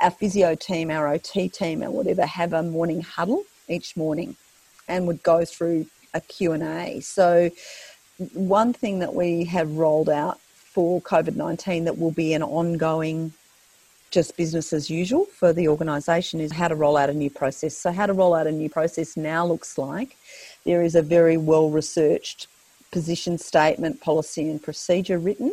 our 0.00 0.12
physio 0.12 0.54
team, 0.54 0.90
our 0.90 1.08
OT 1.08 1.48
team, 1.48 1.82
or 1.82 1.90
whatever, 1.90 2.24
have 2.24 2.52
a 2.52 2.62
morning 2.62 3.00
huddle 3.00 3.42
each 3.68 3.96
morning 3.96 4.36
and 4.86 5.06
would 5.08 5.22
go 5.24 5.44
through 5.44 5.86
a 6.14 6.20
Q&A. 6.20 7.00
So 7.00 7.50
one 8.34 8.72
thing 8.72 9.00
that 9.00 9.14
we 9.14 9.44
have 9.46 9.70
rolled 9.76 10.08
out 10.08 10.38
for 10.76 11.00
COVID 11.00 11.36
19 11.36 11.84
that 11.84 11.98
will 11.98 12.10
be 12.10 12.34
an 12.34 12.42
ongoing 12.42 13.32
just 14.10 14.36
business 14.36 14.74
as 14.74 14.90
usual 14.90 15.24
for 15.24 15.54
the 15.54 15.68
organisation 15.68 16.38
is 16.38 16.52
how 16.52 16.68
to 16.68 16.74
roll 16.74 16.98
out 16.98 17.08
a 17.08 17.14
new 17.14 17.30
process. 17.30 17.74
So, 17.74 17.90
how 17.90 18.04
to 18.04 18.12
roll 18.12 18.34
out 18.34 18.46
a 18.46 18.52
new 18.52 18.68
process 18.68 19.16
now 19.16 19.46
looks 19.46 19.78
like 19.78 20.18
there 20.66 20.82
is 20.82 20.94
a 20.94 21.00
very 21.00 21.38
well 21.38 21.70
researched 21.70 22.48
position 22.92 23.38
statement, 23.38 24.02
policy, 24.02 24.50
and 24.50 24.62
procedure 24.62 25.18
written. 25.18 25.50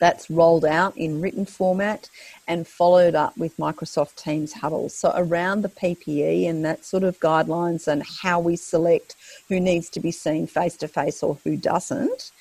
That's 0.00 0.28
rolled 0.28 0.66
out 0.66 0.94
in 0.98 1.22
written 1.22 1.46
format 1.46 2.10
and 2.46 2.68
followed 2.68 3.14
up 3.14 3.34
with 3.38 3.56
Microsoft 3.56 4.16
Teams 4.16 4.52
huddles. 4.52 4.94
So, 4.94 5.14
around 5.16 5.62
the 5.62 5.70
PPE 5.70 6.46
and 6.50 6.62
that 6.66 6.84
sort 6.84 7.04
of 7.04 7.18
guidelines 7.20 7.88
and 7.88 8.02
how 8.20 8.38
we 8.38 8.56
select 8.56 9.16
who 9.48 9.58
needs 9.60 9.88
to 9.88 10.00
be 10.00 10.10
seen 10.10 10.46
face 10.46 10.76
to 10.76 10.88
face 10.88 11.22
or 11.22 11.38
who 11.42 11.56
doesn't, 11.56 12.32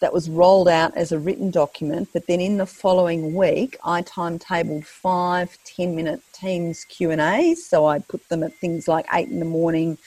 that 0.00 0.12
was 0.12 0.28
rolled 0.28 0.68
out 0.68 0.96
as 0.96 1.12
a 1.12 1.18
written 1.18 1.50
document. 1.50 2.08
But 2.12 2.26
then 2.26 2.40
in 2.40 2.56
the 2.56 2.66
following 2.66 3.34
week, 3.34 3.76
I 3.84 4.02
timetabled 4.02 4.84
five 4.84 5.56
10 5.64 5.94
minute 5.94 6.20
Teams 6.32 6.84
Q&As. 6.84 7.64
So, 7.64 7.86
I 7.86 7.98
put 8.00 8.28
them 8.28 8.42
at 8.42 8.54
things 8.54 8.88
like 8.88 9.06
8 9.12 9.28
in 9.28 9.38
the 9.38 9.44
morning, 9.44 9.98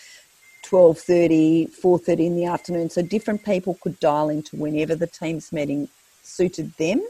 12.30, 0.66 1.80
4.30 1.80 2.20
in 2.20 2.36
the 2.36 2.46
afternoon. 2.46 2.90
So, 2.90 3.02
different 3.02 3.44
people 3.44 3.78
could 3.82 4.00
dial 4.00 4.30
into 4.30 4.56
whenever 4.56 4.96
the 4.96 5.08
Teams 5.08 5.52
meeting 5.52 5.90
suited 6.22 6.74
them 6.74 7.02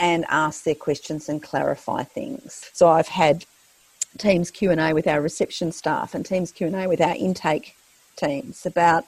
and 0.00 0.24
ask 0.28 0.64
their 0.64 0.74
questions 0.74 1.28
and 1.28 1.42
clarify 1.42 2.02
things. 2.02 2.70
So 2.72 2.88
I've 2.88 3.08
had 3.08 3.44
Teams 4.18 4.50
Q&A 4.50 4.92
with 4.94 5.06
our 5.06 5.20
reception 5.20 5.70
staff 5.70 6.14
and 6.14 6.24
Teams 6.24 6.50
Q&A 6.50 6.88
with 6.88 7.00
our 7.00 7.14
intake 7.14 7.76
teams 8.20 8.66
about 8.66 9.04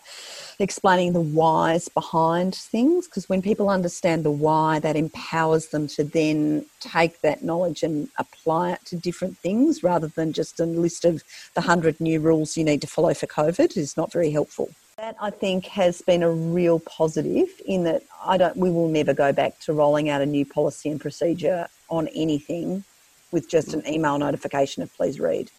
explaining 0.59 1.13
the 1.13 1.21
whys 1.21 1.89
behind 1.89 2.55
things 2.55 3.07
because 3.07 3.29
when 3.29 3.43
people 3.43 3.69
understand 3.69 4.25
the 4.25 4.31
why 4.31 4.79
that 4.79 4.97
empowers 4.97 5.69
them 5.69 5.87
to 5.87 6.05
then 6.05 6.65
take 6.81 7.21
that 7.21 7.43
knowledge 7.43 7.83
and 7.83 8.09
apply 8.19 8.73
it 8.73 8.85
to 8.85 8.97
different 8.97 9.37
things 9.39 9.83
rather 9.83 10.09
than 10.09 10.33
just 10.33 10.61
a 10.61 10.67
list 10.67 11.05
of 11.05 11.23
the 11.55 11.61
100 11.61 12.01
new 12.01 12.21
rules 12.21 12.57
you 12.57 12.65
need 12.65 12.81
to 12.81 12.87
follow 12.87 13.15
for 13.15 13.27
covid 13.27 13.77
is 13.77 13.97
not 13.97 14.13
very 14.13 14.31
helpful 14.31 14.69
that 14.99 15.17
I 15.21 15.31
think 15.31 15.67
has 15.67 16.01
been 16.03 16.23
a 16.23 16.31
real 16.31 16.79
positive 16.79 17.49
in 17.65 17.83
that 17.85 18.03
I 18.25 18.37
don't 18.37 18.57
we 18.57 18.71
will 18.71 18.89
never 18.89 19.15
go 19.15 19.33
back 19.33 19.59
to 19.61 19.73
rolling 19.73 20.09
out 20.11 20.21
a 20.21 20.27
new 20.27 20.45
policy 20.45 20.91
and 20.91 21.01
procedure 21.01 21.67
on 21.89 22.09
anything 22.09 22.85
with 23.33 23.49
just 23.49 23.75
an 23.75 23.83
email 23.89 24.19
notification 24.19 24.83
of 24.83 24.95
please 24.95 25.19
read. 25.19 25.51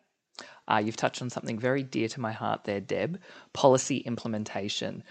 Uh, 0.67 0.81
you've 0.83 0.95
touched 0.95 1.21
on 1.21 1.29
something 1.29 1.59
very 1.59 1.83
dear 1.83 2.07
to 2.07 2.21
my 2.21 2.31
heart 2.31 2.63
there, 2.63 2.79
Deb 2.79 3.19
policy 3.53 3.97
implementation. 3.97 5.03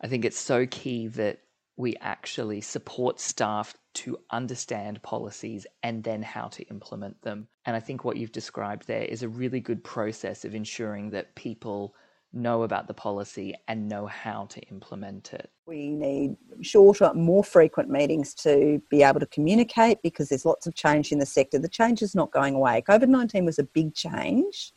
I 0.00 0.08
think 0.08 0.24
it's 0.24 0.38
so 0.38 0.66
key 0.66 1.08
that 1.08 1.40
we 1.76 1.94
actually 2.00 2.60
support 2.60 3.20
staff 3.20 3.74
to 3.94 4.18
understand 4.30 5.02
policies 5.02 5.66
and 5.82 6.02
then 6.02 6.22
how 6.22 6.48
to 6.48 6.62
implement 6.64 7.20
them. 7.22 7.48
And 7.64 7.76
I 7.76 7.80
think 7.80 8.04
what 8.04 8.16
you've 8.16 8.32
described 8.32 8.86
there 8.86 9.04
is 9.04 9.22
a 9.22 9.28
really 9.28 9.60
good 9.60 9.82
process 9.82 10.44
of 10.44 10.54
ensuring 10.54 11.10
that 11.10 11.34
people 11.36 11.94
know 12.32 12.62
about 12.62 12.86
the 12.86 12.94
policy 12.94 13.54
and 13.68 13.88
know 13.88 14.06
how 14.06 14.44
to 14.46 14.60
implement 14.62 15.32
it. 15.32 15.50
We 15.66 15.90
need 15.90 16.36
shorter, 16.60 17.12
more 17.14 17.42
frequent 17.42 17.88
meetings 17.88 18.34
to 18.34 18.82
be 18.90 19.02
able 19.02 19.20
to 19.20 19.26
communicate 19.26 20.02
because 20.02 20.28
there's 20.28 20.44
lots 20.44 20.66
of 20.66 20.74
change 20.74 21.10
in 21.10 21.18
the 21.18 21.26
sector. 21.26 21.58
The 21.58 21.68
change 21.68 22.02
is 22.02 22.14
not 22.14 22.30
going 22.30 22.54
away. 22.54 22.82
COVID 22.86 23.08
19 23.08 23.44
was 23.44 23.58
a 23.58 23.64
big 23.64 23.94
change, 23.94 24.72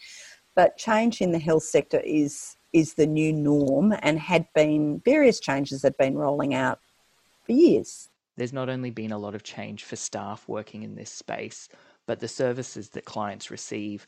but 0.55 0.77
change 0.77 1.21
in 1.21 1.31
the 1.31 1.39
health 1.39 1.63
sector 1.63 2.01
is, 2.05 2.55
is 2.73 2.93
the 2.93 3.07
new 3.07 3.33
norm 3.33 3.93
and 4.01 4.19
had 4.19 4.47
been 4.55 5.01
various 5.05 5.39
changes 5.39 5.83
have 5.83 5.97
been 5.97 6.17
rolling 6.17 6.53
out 6.53 6.79
for 7.45 7.51
years. 7.53 8.09
There's 8.37 8.53
not 8.53 8.69
only 8.69 8.91
been 8.91 9.11
a 9.11 9.17
lot 9.17 9.35
of 9.35 9.43
change 9.43 9.83
for 9.83 9.95
staff 9.95 10.47
working 10.47 10.83
in 10.83 10.95
this 10.95 11.11
space, 11.11 11.69
but 12.07 12.19
the 12.19 12.27
services 12.27 12.89
that 12.89 13.05
clients 13.05 13.51
receive 13.51 14.07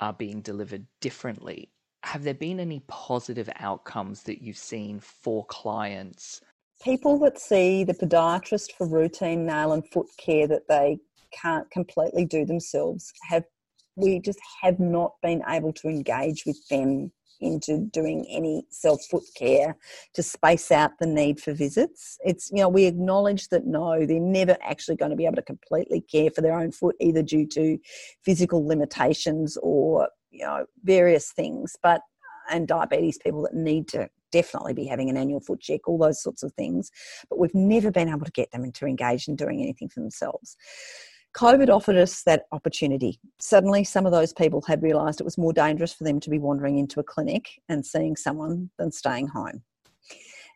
are 0.00 0.12
being 0.12 0.40
delivered 0.40 0.86
differently 1.00 1.70
have 2.04 2.24
there 2.24 2.34
been 2.34 2.60
any 2.60 2.82
positive 2.88 3.48
outcomes 3.60 4.22
that 4.24 4.42
you've 4.42 4.56
seen 4.56 5.00
for 5.00 5.44
clients? 5.46 6.40
People 6.82 7.18
that 7.20 7.38
see 7.38 7.84
the 7.84 7.94
podiatrist 7.94 8.72
for 8.72 8.88
routine 8.88 9.46
nail 9.46 9.72
and 9.72 9.88
foot 9.88 10.08
care 10.18 10.48
that 10.48 10.66
they 10.68 10.98
can't 11.32 11.70
completely 11.70 12.24
do 12.24 12.44
themselves 12.44 13.12
have 13.28 13.44
we 13.96 14.20
just 14.20 14.40
have 14.62 14.80
not 14.80 15.12
been 15.22 15.42
able 15.48 15.72
to 15.74 15.88
engage 15.88 16.44
with 16.46 16.66
them 16.68 17.12
into 17.42 17.78
doing 17.92 18.24
any 18.30 18.64
self 18.70 19.02
foot 19.10 19.24
care 19.36 19.76
to 20.14 20.22
space 20.22 20.70
out 20.70 20.92
the 20.98 21.06
need 21.06 21.40
for 21.40 21.52
visits. 21.52 22.16
It's, 22.24 22.50
you 22.52 22.58
know, 22.58 22.68
we 22.68 22.86
acknowledge 22.86 23.48
that 23.48 23.66
no, 23.66 24.06
they're 24.06 24.20
never 24.20 24.56
actually 24.62 24.96
going 24.96 25.10
to 25.10 25.16
be 25.16 25.26
able 25.26 25.36
to 25.36 25.42
completely 25.42 26.00
care 26.00 26.30
for 26.30 26.40
their 26.40 26.58
own 26.58 26.72
foot, 26.72 26.96
either 27.00 27.22
due 27.22 27.46
to 27.48 27.78
physical 28.24 28.66
limitations 28.66 29.58
or 29.62 30.08
you 30.30 30.44
know 30.44 30.66
various 30.84 31.32
things. 31.32 31.76
But 31.82 32.00
and 32.50 32.66
diabetes 32.66 33.18
people 33.18 33.42
that 33.42 33.54
need 33.54 33.88
to 33.88 34.08
definitely 34.32 34.72
be 34.72 34.86
having 34.86 35.10
an 35.10 35.16
annual 35.16 35.40
foot 35.40 35.60
check 35.60 35.86
all 35.86 35.98
those 35.98 36.22
sorts 36.22 36.42
of 36.42 36.52
things. 36.54 36.90
But 37.28 37.38
we've 37.38 37.54
never 37.54 37.90
been 37.90 38.08
able 38.08 38.24
to 38.24 38.32
get 38.32 38.50
them 38.50 38.70
to 38.72 38.86
engage 38.86 39.28
in 39.28 39.36
doing 39.36 39.60
anything 39.60 39.88
for 39.88 40.00
themselves 40.00 40.56
COVID 41.36 41.70
offered 41.70 41.96
us 41.96 42.22
that 42.24 42.44
opportunity. 42.52 43.18
Suddenly, 43.40 43.84
some 43.84 44.06
of 44.06 44.12
those 44.12 44.32
people 44.32 44.62
had 44.62 44.82
realised 44.82 45.20
it 45.20 45.24
was 45.24 45.38
more 45.38 45.52
dangerous 45.52 45.92
for 45.92 46.04
them 46.04 46.20
to 46.20 46.30
be 46.30 46.38
wandering 46.38 46.78
into 46.78 47.00
a 47.00 47.04
clinic 47.04 47.48
and 47.68 47.84
seeing 47.84 48.16
someone 48.16 48.70
than 48.78 48.92
staying 48.92 49.28
home. 49.28 49.62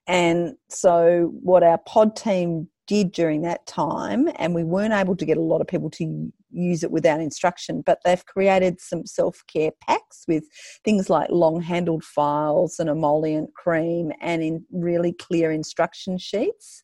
And 0.07 0.55
so, 0.69 1.33
what 1.43 1.63
our 1.63 1.79
pod 1.79 2.15
team 2.15 2.69
did 2.87 3.13
during 3.13 3.43
that 3.43 3.67
time, 3.67 4.29
and 4.37 4.55
we 4.55 4.65
weren't 4.65 4.95
able 4.95 5.17
to 5.17 5.25
get 5.25 5.37
a 5.37 5.43
lot 5.43 5.61
of 5.61 5.67
people 5.67 5.91
to 5.91 6.33
use 6.51 6.85
it 6.85 6.91
without 6.91 7.21
instruction, 7.21 7.83
but 7.85 7.99
they've 8.05 8.25
created 8.27 8.81
some 8.81 9.05
self 9.07 9.43
care 9.53 9.73
packs 9.87 10.25
with 10.29 10.45
things 10.85 11.11
like 11.11 11.29
long 11.31 11.61
handled 11.61 12.05
files 12.05 12.79
and 12.79 12.89
emollient 12.89 13.53
cream 13.55 14.13
and 14.21 14.43
in 14.43 14.65
really 14.71 15.13
clear 15.13 15.51
instruction 15.51 16.19
sheets 16.19 16.83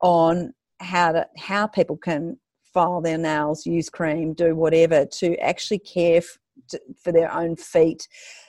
on 0.00 0.52
how 0.80 1.12
to 1.12 1.26
how 1.36 1.66
people 1.66 1.96
can 1.96 2.38
file 2.78 3.00
their 3.00 3.18
nails, 3.18 3.66
use 3.66 3.88
cream, 3.88 4.34
do 4.34 4.54
whatever 4.54 5.06
to 5.06 5.36
actually 5.38 5.78
care 5.80 6.18
f- 6.18 6.38
to, 6.68 6.80
for 7.02 7.12
their 7.12 7.32
own 7.32 7.56
feet 7.56 8.08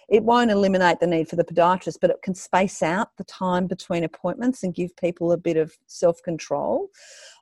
it 0.10 0.24
won't 0.24 0.52
eliminate 0.52 1.00
the 1.00 1.08
need 1.08 1.30
for 1.30 1.36
the 1.36 1.44
podiatrist, 1.44 1.98
but 2.02 2.10
it 2.10 2.22
can 2.24 2.34
space 2.34 2.82
out 2.82 3.16
the 3.18 3.24
time 3.24 3.68
between 3.68 4.04
appointments 4.04 4.64
and 4.64 4.74
give 4.74 4.96
people 4.98 5.32
a 5.32 5.38
bit 5.38 5.56
of 5.56 5.78
self 5.86 6.22
control 6.24 6.90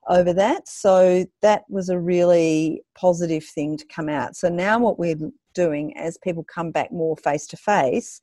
over 0.09 0.33
that. 0.33 0.67
So 0.67 1.25
that 1.41 1.63
was 1.69 1.89
a 1.89 1.99
really 1.99 2.83
positive 2.95 3.45
thing 3.45 3.77
to 3.77 3.85
come 3.85 4.09
out. 4.09 4.35
So 4.35 4.49
now 4.49 4.79
what 4.79 4.99
we're 4.99 5.31
doing 5.53 5.97
as 5.97 6.17
people 6.17 6.43
come 6.43 6.71
back 6.71 6.91
more 6.91 7.15
face 7.17 7.47
to 7.47 7.57
face 7.57 8.21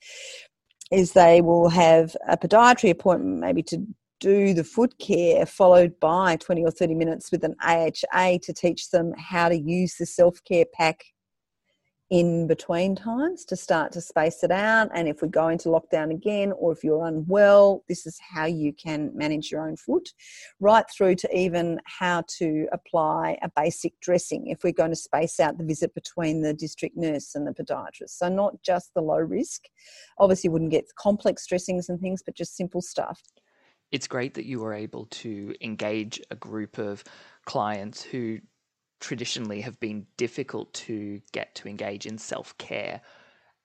is 0.93 1.13
they 1.13 1.41
will 1.41 1.71
have 1.71 2.15
a 2.29 2.37
podiatry 2.37 2.91
appointment 2.91 3.41
maybe 3.41 3.63
to 3.63 3.79
do 4.25 4.55
the 4.55 4.65
foot 4.65 4.99
care 4.99 5.45
followed 5.45 6.01
by 6.01 6.35
20 6.37 6.65
or 6.65 6.71
30 6.71 6.95
minutes 6.95 7.31
with 7.31 7.45
an 7.45 7.55
AHA 7.63 8.39
to 8.43 8.55
teach 8.55 8.89
them 8.89 9.13
how 9.19 9.51
to 9.51 9.55
use 9.55 9.97
the 9.97 10.07
self 10.07 10.43
care 10.45 10.65
pack 10.73 11.05
in 12.09 12.47
between 12.47 12.97
times 12.97 13.45
to 13.45 13.55
start 13.55 13.93
to 13.93 14.01
space 14.01 14.43
it 14.43 14.51
out. 14.51 14.89
And 14.95 15.09
if 15.09 15.21
we 15.21 15.29
go 15.29 15.49
into 15.49 15.69
lockdown 15.69 16.11
again, 16.11 16.53
or 16.53 16.73
if 16.73 16.83
you're 16.83 17.05
unwell, 17.05 17.85
this 17.87 18.07
is 18.07 18.19
how 18.19 18.47
you 18.47 18.73
can 18.73 19.11
manage 19.15 19.51
your 19.51 19.69
own 19.69 19.77
foot, 19.77 20.09
right 20.59 20.87
through 20.97 21.17
to 21.17 21.39
even 21.39 21.79
how 21.85 22.23
to 22.39 22.67
apply 22.73 23.37
a 23.43 23.51
basic 23.55 24.01
dressing 24.01 24.47
if 24.47 24.65
we're 24.65 24.73
going 24.73 24.93
to 24.93 24.97
space 24.97 25.39
out 25.39 25.59
the 25.59 25.65
visit 25.65 25.95
between 25.95 26.41
the 26.41 26.55
district 26.55 26.97
nurse 26.97 27.35
and 27.35 27.47
the 27.47 27.53
podiatrist. 27.53 28.11
So, 28.11 28.31
not 28.31 28.63
just 28.63 28.95
the 28.95 29.03
low 29.03 29.19
risk. 29.19 29.65
Obviously, 30.19 30.49
wouldn't 30.49 30.71
get 30.71 30.95
complex 30.97 31.47
dressings 31.47 31.91
and 31.91 32.01
things, 32.01 32.23
but 32.25 32.35
just 32.35 32.57
simple 32.57 32.81
stuff. 32.81 33.21
It's 33.93 34.09
great 34.09 34.35
that 34.35 34.47
you 34.47 34.61
were 34.61 34.75
able 34.75 35.07
to 35.07 35.55
engage 35.61 36.21
a 36.31 36.35
group 36.35 36.79
of 36.79 37.05
clients 37.45 38.03
who 38.03 38.41
traditionally 39.01 39.61
have 39.61 39.79
been 39.81 40.07
difficult 40.17 40.73
to 40.73 41.21
get 41.33 41.55
to 41.57 41.69
engage 41.69 42.07
in 42.07 42.19
self 42.19 42.57
care. 42.59 43.01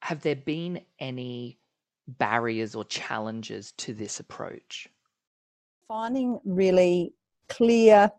Have 0.02 0.22
there 0.22 0.36
been 0.36 0.82
any 1.00 1.60
barriers 2.08 2.76
or 2.76 2.84
challenges 2.86 3.72
to 3.74 3.94
this 3.94 4.20
approach? 4.20 4.88
Finding 5.88 6.40
really 6.46 7.14
clear 7.48 8.12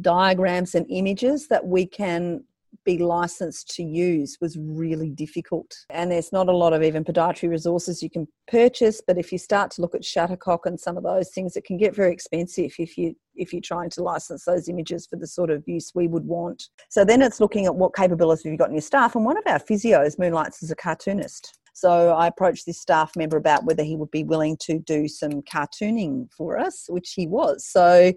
diagrams 0.00 0.74
and 0.74 0.86
images 0.90 1.48
that 1.48 1.66
we 1.66 1.86
can 1.86 2.44
be 2.84 2.98
licensed 2.98 3.74
to 3.76 3.82
use 3.82 4.38
was 4.40 4.56
really 4.58 5.10
difficult. 5.10 5.74
And 5.90 6.10
there's 6.10 6.32
not 6.32 6.48
a 6.48 6.56
lot 6.56 6.72
of 6.72 6.82
even 6.82 7.04
podiatry 7.04 7.48
resources 7.48 8.02
you 8.02 8.10
can 8.10 8.26
purchase, 8.48 9.00
but 9.06 9.18
if 9.18 9.32
you 9.32 9.38
start 9.38 9.70
to 9.72 9.80
look 9.80 9.94
at 9.94 10.02
Shutterstock 10.02 10.60
and 10.64 10.78
some 10.78 10.96
of 10.96 11.02
those 11.02 11.30
things, 11.30 11.56
it 11.56 11.64
can 11.64 11.76
get 11.76 11.94
very 11.94 12.12
expensive 12.12 12.72
if 12.78 12.98
you 12.98 13.14
if 13.34 13.52
you're 13.52 13.62
trying 13.62 13.88
to 13.88 14.02
license 14.02 14.44
those 14.44 14.68
images 14.68 15.06
for 15.06 15.16
the 15.16 15.26
sort 15.26 15.50
of 15.50 15.62
use 15.66 15.92
we 15.94 16.06
would 16.06 16.26
want. 16.26 16.64
So 16.90 17.02
then 17.02 17.22
it's 17.22 17.40
looking 17.40 17.64
at 17.64 17.74
what 17.74 17.94
capabilities 17.94 18.44
have 18.44 18.52
you 18.52 18.58
got 18.58 18.68
in 18.68 18.74
your 18.74 18.82
staff. 18.82 19.14
And 19.14 19.24
one 19.24 19.38
of 19.38 19.44
our 19.46 19.58
physios 19.58 20.18
moonlights 20.18 20.62
as 20.62 20.70
a 20.70 20.76
cartoonist. 20.76 21.58
So 21.72 22.10
I 22.10 22.26
approached 22.26 22.66
this 22.66 22.80
staff 22.80 23.16
member 23.16 23.36
about 23.36 23.64
whether 23.64 23.82
he 23.82 23.96
would 23.96 24.10
be 24.10 24.24
willing 24.24 24.56
to 24.62 24.78
do 24.78 25.08
some 25.08 25.42
cartooning 25.42 26.32
for 26.32 26.58
us, 26.58 26.86
which 26.88 27.12
he 27.14 27.26
was. 27.26 27.66
So 27.66 28.12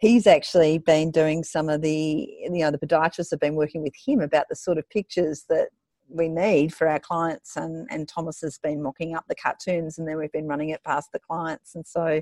he's 0.00 0.26
actually 0.26 0.78
been 0.78 1.10
doing 1.10 1.42
some 1.42 1.68
of 1.68 1.82
the, 1.82 2.28
you 2.40 2.50
know, 2.50 2.70
the 2.70 2.78
podiatrists 2.78 3.30
have 3.30 3.40
been 3.40 3.54
working 3.54 3.82
with 3.82 3.94
him 4.06 4.20
about 4.20 4.46
the 4.48 4.56
sort 4.56 4.78
of 4.78 4.88
pictures 4.90 5.44
that 5.48 5.68
we 6.10 6.28
need 6.28 6.72
for 6.72 6.88
our 6.88 6.98
clients 6.98 7.56
and 7.56 7.86
and 7.90 8.08
Thomas 8.08 8.40
has 8.40 8.58
been 8.58 8.82
mocking 8.82 9.14
up 9.14 9.24
the 9.28 9.34
cartoons 9.34 9.98
and 9.98 10.08
then 10.08 10.16
we've 10.16 10.32
been 10.32 10.46
running 10.46 10.70
it 10.70 10.82
past 10.82 11.10
the 11.12 11.18
clients 11.18 11.74
and 11.74 11.86
so 11.86 12.20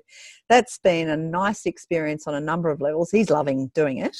that's 0.48 0.78
been 0.78 1.08
a 1.08 1.16
nice 1.16 1.66
experience 1.66 2.26
on 2.26 2.34
a 2.34 2.40
number 2.40 2.68
of 2.68 2.80
levels 2.80 3.10
he's 3.10 3.30
loving 3.30 3.70
doing 3.74 3.98
it 3.98 4.16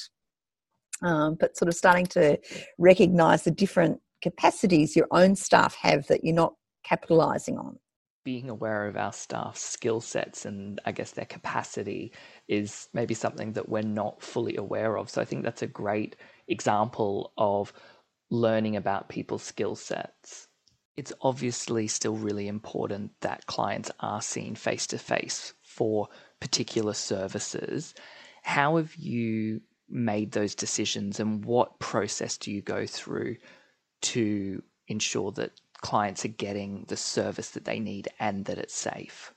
um, 1.02 1.34
but 1.34 1.56
sort 1.56 1.68
of 1.68 1.74
starting 1.74 2.06
to 2.06 2.38
recognize 2.78 3.42
the 3.42 3.50
different 3.50 4.00
capacities 4.22 4.96
your 4.96 5.08
own 5.10 5.36
staff 5.36 5.74
have 5.74 6.06
that 6.08 6.24
you're 6.24 6.34
not 6.34 6.54
capitalizing 6.84 7.58
on 7.58 7.78
being 8.26 8.50
aware 8.50 8.88
of 8.88 8.96
our 8.96 9.12
staff's 9.12 9.62
skill 9.62 10.00
sets 10.00 10.44
and 10.44 10.80
I 10.84 10.90
guess 10.90 11.12
their 11.12 11.26
capacity 11.26 12.12
is 12.48 12.88
maybe 12.92 13.14
something 13.14 13.52
that 13.52 13.68
we're 13.68 13.82
not 13.82 14.20
fully 14.20 14.56
aware 14.56 14.98
of. 14.98 15.08
So 15.08 15.22
I 15.22 15.24
think 15.24 15.44
that's 15.44 15.62
a 15.62 15.68
great 15.68 16.16
example 16.48 17.32
of 17.38 17.72
learning 18.28 18.74
about 18.74 19.08
people's 19.08 19.44
skill 19.44 19.76
sets. 19.76 20.48
It's 20.96 21.12
obviously 21.20 21.86
still 21.86 22.16
really 22.16 22.48
important 22.48 23.12
that 23.20 23.46
clients 23.46 23.92
are 24.00 24.20
seen 24.20 24.56
face 24.56 24.88
to 24.88 24.98
face 24.98 25.54
for 25.62 26.08
particular 26.40 26.94
services. 26.94 27.94
How 28.42 28.76
have 28.76 28.96
you 28.96 29.60
made 29.88 30.32
those 30.32 30.56
decisions 30.56 31.20
and 31.20 31.44
what 31.44 31.78
process 31.78 32.36
do 32.36 32.50
you 32.50 32.60
go 32.60 32.86
through 32.86 33.36
to 34.02 34.62
ensure 34.88 35.32
that 35.32 35.60
clients 35.80 36.24
are 36.24 36.28
getting 36.28 36.84
the 36.88 36.96
service 36.96 37.50
that 37.50 37.64
they 37.64 37.78
need 37.78 38.08
and 38.18 38.44
that 38.46 38.58
it's 38.58 38.74
safe? 38.74 39.32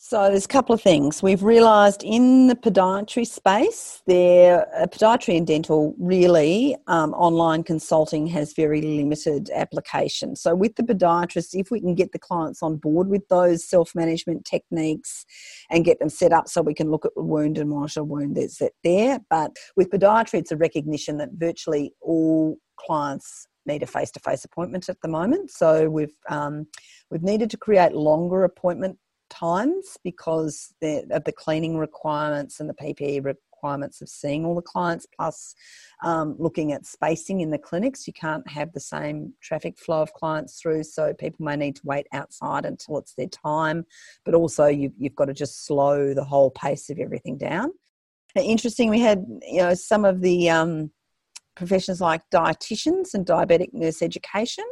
So 0.00 0.28
there's 0.30 0.44
a 0.44 0.48
couple 0.48 0.72
of 0.72 0.80
things. 0.80 1.24
We've 1.24 1.42
realised 1.42 2.04
in 2.04 2.46
the 2.46 2.54
podiatry 2.54 3.26
space, 3.26 4.00
there 4.06 4.64
uh, 4.80 4.86
podiatry 4.86 5.36
and 5.36 5.44
dental 5.44 5.96
really 5.98 6.76
um, 6.86 7.12
online 7.14 7.64
consulting 7.64 8.28
has 8.28 8.52
very 8.52 8.80
limited 8.80 9.50
application. 9.52 10.36
So 10.36 10.54
with 10.54 10.76
the 10.76 10.84
podiatrist, 10.84 11.48
if 11.58 11.72
we 11.72 11.80
can 11.80 11.96
get 11.96 12.12
the 12.12 12.18
clients 12.20 12.62
on 12.62 12.76
board 12.76 13.08
with 13.08 13.26
those 13.26 13.68
self-management 13.68 14.44
techniques 14.44 15.26
and 15.68 15.84
get 15.84 15.98
them 15.98 16.10
set 16.10 16.32
up 16.32 16.46
so 16.46 16.62
we 16.62 16.74
can 16.74 16.92
look 16.92 17.04
at 17.04 17.16
the 17.16 17.24
wound 17.24 17.58
and 17.58 17.68
monitor 17.68 18.04
wound 18.04 18.36
that's 18.36 18.62
there. 18.84 19.18
But 19.28 19.56
with 19.74 19.90
podiatry, 19.90 20.34
it's 20.34 20.52
a 20.52 20.56
recognition 20.56 21.18
that 21.18 21.30
virtually 21.32 21.92
all 22.00 22.56
clients 22.78 23.47
need 23.68 23.82
a 23.82 23.86
face-to-face 23.86 24.44
appointment 24.44 24.88
at 24.88 25.00
the 25.00 25.08
moment. 25.08 25.50
So 25.50 25.88
we've 25.88 26.16
um, 26.28 26.66
we've 27.10 27.22
needed 27.22 27.50
to 27.50 27.56
create 27.56 27.92
longer 27.92 28.44
appointment 28.44 28.98
times 29.30 29.96
because 30.02 30.74
of 30.82 31.24
the 31.24 31.32
cleaning 31.32 31.76
requirements 31.76 32.60
and 32.60 32.68
the 32.68 32.74
PPE 32.74 33.24
requirements 33.58 34.00
of 34.00 34.08
seeing 34.08 34.44
all 34.44 34.54
the 34.54 34.62
clients, 34.62 35.06
plus 35.16 35.54
um, 36.04 36.36
looking 36.38 36.72
at 36.72 36.86
spacing 36.86 37.40
in 37.40 37.50
the 37.50 37.58
clinics. 37.58 38.06
You 38.06 38.12
can't 38.12 38.48
have 38.48 38.72
the 38.72 38.80
same 38.80 39.34
traffic 39.42 39.78
flow 39.78 40.02
of 40.02 40.12
clients 40.12 40.60
through, 40.60 40.84
so 40.84 41.12
people 41.12 41.44
may 41.44 41.56
need 41.56 41.76
to 41.76 41.82
wait 41.84 42.06
outside 42.12 42.64
until 42.64 42.98
it's 42.98 43.14
their 43.14 43.28
time. 43.28 43.84
But 44.24 44.34
also, 44.34 44.66
you've, 44.66 44.92
you've 44.98 45.16
got 45.16 45.26
to 45.26 45.34
just 45.34 45.66
slow 45.66 46.14
the 46.14 46.24
whole 46.24 46.50
pace 46.50 46.90
of 46.90 46.98
everything 46.98 47.36
down. 47.36 47.72
Interesting, 48.36 48.90
we 48.90 49.00
had 49.00 49.24
you 49.42 49.58
know 49.62 49.74
some 49.74 50.04
of 50.04 50.20
the 50.20 50.48
um, 50.50 50.92
professions 51.58 52.00
like 52.00 52.22
dietitians 52.32 53.14
and 53.14 53.26
diabetic 53.26 53.72
nurse 53.72 54.00
education 54.02 54.64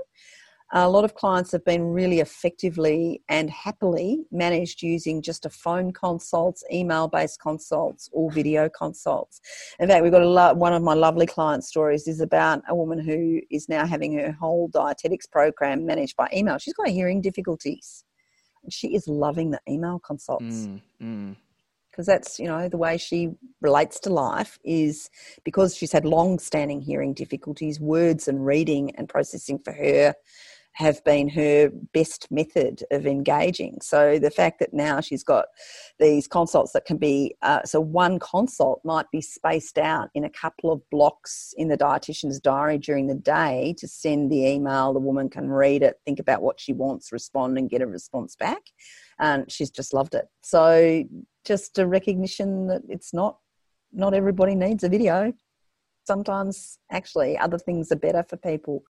a 0.73 0.89
lot 0.89 1.05
of 1.05 1.15
clients 1.15 1.53
have 1.53 1.65
been 1.65 1.85
really 1.85 2.19
effectively 2.19 3.23
and 3.29 3.49
happily 3.51 4.25
managed 4.33 4.83
using 4.83 5.23
just 5.23 5.47
a 5.47 5.51
phone 5.51 5.93
consults, 5.93 6.65
email 6.73 7.07
based 7.07 7.41
consults, 7.41 8.11
or 8.13 8.33
video 8.33 8.69
consults. 8.69 9.41
In 9.79 9.89
fact, 9.89 10.03
we've 10.03 10.11
got 10.11 10.23
lo- 10.23 10.55
one 10.55 10.73
of 10.73 10.83
my 10.83 10.95
lovely 10.95 11.27
client 11.27 11.63
stories 11.63 12.09
is 12.09 12.21
about 12.21 12.63
a 12.69 12.75
woman 12.75 12.99
who 12.99 13.41
is 13.51 13.69
now 13.69 13.87
having 13.87 14.19
her 14.19 14.33
whole 14.33 14.69
dietetics 14.69 15.27
program 15.27 15.87
managed 15.87 16.17
by 16.17 16.29
email. 16.35 16.59
She's 16.59 16.75
got 16.75 16.89
hearing 16.89 17.21
difficulties. 17.21 18.05
She 18.69 18.97
is 18.97 19.07
loving 19.07 19.53
the 19.53 19.61
email 19.69 20.01
consults. 20.01 20.67
Mm, 20.67 20.83
mm 21.01 21.37
because 21.97 22.07
that's 22.07 22.39
you 22.39 22.47
know 22.47 22.69
the 22.69 22.77
way 22.77 22.99
she 22.99 23.31
relates 23.63 23.99
to 24.01 24.11
life 24.11 24.59
is 24.65 25.09
because 25.45 25.75
she's 25.75 25.93
had 25.93 26.05
long 26.05 26.39
standing 26.39 26.81
hearing 26.81 27.15
difficulties 27.15 27.81
words 27.81 28.29
and 28.29 28.45
reading 28.45 28.95
and 28.97 29.09
processing 29.09 29.59
for 29.65 29.73
her 29.73 30.15
have 30.77 31.03
been 31.05 31.27
her 31.27 31.71
best 31.95 32.29
method 32.31 32.83
of 32.91 33.07
engaging. 33.07 33.79
So 33.81 34.19
the 34.19 34.31
fact 34.31 34.59
that 34.59 34.75
now 34.75 35.01
she's 35.01 35.25
got 35.25 35.47
these 35.99 36.29
consults 36.29 36.73
that 36.73 36.85
can 36.85 36.99
be, 36.99 37.35
uh, 37.41 37.63
so 37.65 37.81
one 37.81 38.19
consult 38.19 38.83
might 38.85 39.11
be 39.11 39.23
spaced 39.23 39.79
out 39.79 40.11
in 40.15 40.23
a 40.23 40.29
couple 40.29 40.71
of 40.71 40.83
blocks 40.91 41.55
in 41.57 41.69
the 41.69 41.79
dietitian's 41.79 42.39
diary 42.39 42.77
during 42.77 43.07
the 43.07 43.15
day 43.15 43.75
to 43.79 43.89
send 43.89 44.31
the 44.31 44.47
email. 44.47 44.93
The 44.93 45.01
woman 45.01 45.31
can 45.31 45.49
read 45.49 45.83
it, 45.83 45.99
think 46.05 46.19
about 46.19 46.43
what 46.43 46.61
she 46.61 46.75
wants, 46.75 47.11
respond, 47.11 47.57
and 47.57 47.71
get 47.71 47.81
a 47.81 47.87
response 47.87 48.37
back. 48.37 48.61
And 49.19 49.51
she's 49.51 49.71
just 49.71 49.95
loved 49.95 50.15
it. 50.15 50.27
So 50.43 51.05
just 51.47 51.79
a 51.79 51.87
recognition 51.87 52.67
that 52.67 52.83
it's 52.89 53.15
not 53.15 53.39
not 53.93 54.15
everybody 54.15 54.55
needs 54.55 54.85
a 54.85 54.89
video. 54.89 55.33
Sometimes 56.07 56.79
actually 56.91 57.39
other 57.39 57.59
things 57.59 57.91
are 57.91 57.97
better 57.97 58.23
for 58.23 58.37
people 58.37 58.83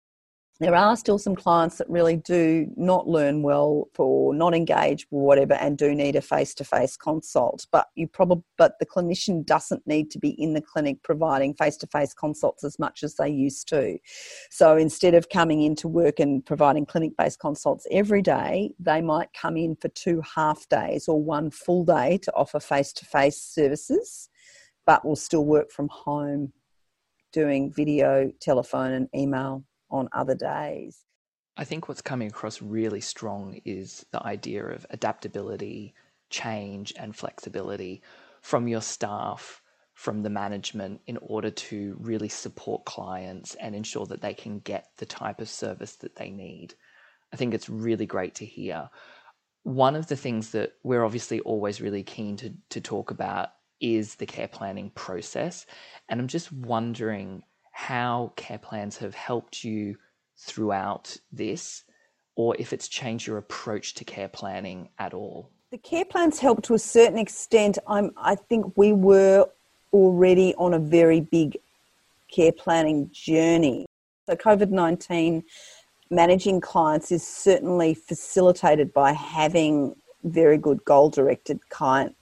there 0.59 0.75
are 0.75 0.97
still 0.97 1.19
some 1.19 1.37
clients 1.37 1.77
that 1.77 1.91
really 1.91 2.17
do 2.17 2.67
not 2.77 3.07
learn 3.07 3.43
well 3.43 3.89
for 3.93 4.35
not 4.35 4.55
engage 4.55 5.07
or 5.11 5.27
whatever 5.27 5.55
and 5.55 5.77
do 5.77 5.95
need 5.95 6.17
a 6.17 6.23
face-to-face 6.23 6.97
consult 6.97 7.67
but 7.71 7.89
you 7.95 8.07
probably 8.07 8.43
but 8.57 8.79
the 8.79 8.87
clinician 8.87 9.45
doesn't 9.45 9.87
need 9.87 10.11
to 10.11 10.19
be 10.19 10.31
in 10.31 10.55
the 10.55 10.61
clinic 10.61 11.03
providing 11.03 11.53
face-to-face 11.55 12.15
consults 12.15 12.65
as 12.65 12.79
much 12.79 13.03
as 13.03 13.17
they 13.17 13.29
used 13.29 13.69
to. 13.69 13.99
So 14.51 14.77
instead 14.77 15.15
of 15.15 15.29
coming 15.29 15.63
into 15.63 15.89
work 15.89 16.21
and 16.21 16.45
providing 16.45 16.87
clinic-based 16.87 17.39
consults 17.39 17.87
every 17.91 18.23
day 18.23 18.73
they 18.79 19.03
might 19.03 19.29
come 19.35 19.57
in 19.57 19.77
for 19.77 19.89
two 19.89 20.23
half 20.35 20.69
days 20.69 21.07
or 21.09 21.23
one 21.23 21.51
full 21.51 21.85
day 21.85 22.19
to 22.19 22.35
offer 22.35 22.61
face-to-face 22.61 23.41
services 23.41 24.31
but 24.87 25.05
will 25.05 25.17
still 25.17 25.45
work 25.45 25.71
from 25.71 25.89
home 25.89 26.53
doing 27.33 27.73
video 27.75 28.31
telephone 28.41 28.93
and 28.93 29.09
email 29.15 29.63
on 29.91 30.09
other 30.13 30.35
days. 30.35 31.05
I 31.57 31.65
think 31.65 31.89
what's 31.89 32.03
coming 32.03 32.29
across 32.29 32.61
really 32.61 33.01
strong 33.01 33.61
is 33.65 34.05
the 34.13 34.23
idea 34.25 34.65
of 34.67 34.87
adaptability, 34.91 35.95
change, 36.29 36.93
and 36.99 37.17
flexibility 37.17 38.03
from 38.43 38.69
your 38.69 38.83
staff, 38.83 39.63
from 39.95 40.23
the 40.23 40.31
management, 40.31 41.01
in 41.07 41.17
order 41.23 41.51
to 41.51 41.97
really 41.99 42.29
support 42.29 42.85
clients 42.85 43.55
and 43.55 43.75
ensure 43.75 44.05
that 44.07 44.21
they 44.21 44.35
can 44.35 44.59
get 44.59 44.91
the 44.99 45.07
type 45.07 45.41
of 45.41 45.49
service 45.49 45.97
that 45.97 46.17
they 46.17 46.31
need. 46.31 46.75
I 47.33 47.37
think 47.37 47.55
it's 47.55 47.71
really 47.71 48.07
great 48.07 48.35
to 48.37 48.45
hear. 48.45 48.91
One 49.63 49.97
of 49.97 50.07
the 50.07 50.17
things 50.17 50.51
that 50.51 50.73
we're 50.85 51.05
obviously 51.05 51.41
always 51.41 51.81
really 51.81 52.03
keen 52.03 52.37
to, 52.37 52.53
to 52.71 52.81
talk 52.81 53.11
about 53.11 53.49
is 53.81 54.15
the 54.15 54.27
care 54.27 54.49
planning 54.49 54.91
process. 54.91 55.67
And 56.09 56.21
I'm 56.21 56.29
just 56.29 56.53
wondering 56.53 57.43
how 57.77 58.33
care 58.37 58.57
plans 58.57 58.97
have 58.97 59.15
helped 59.15 59.63
you 59.63 59.95
throughout 60.39 61.15
this, 61.31 61.85
or 62.35 62.57
if 62.59 62.73
it's 62.73 62.89
changed 62.89 63.27
your 63.27 63.37
approach 63.37 63.93
to 63.93 64.03
care 64.03 64.29
planning 64.29 64.89
at 64.99 65.13
all. 65.13 65.51
The 65.71 65.77
care 65.77 66.07
plans 66.07 66.39
help 66.39 66.63
to 66.63 66.75
a 66.75 66.79
certain 66.79 67.19
extent. 67.19 67.77
I'm, 67.87 68.13
I 68.17 68.35
think 68.35 68.73
we 68.79 68.95
were 68.95 69.47
already 69.93 70.55
on 70.55 70.73
a 70.73 70.79
very 70.79 71.21
big 71.21 71.59
care 72.35 72.51
planning 72.51 73.11
journey. 73.13 73.85
So, 74.25 74.35
COVID 74.37 74.71
19 74.71 75.45
managing 76.09 76.63
clients 76.63 77.13
is 77.13 77.27
certainly 77.27 77.93
facilitated 77.93 78.95
by 78.95 79.13
having 79.13 79.95
very 80.25 80.57
good 80.57 80.83
goal 80.87 81.11
directed 81.11 81.69
client 81.69 82.17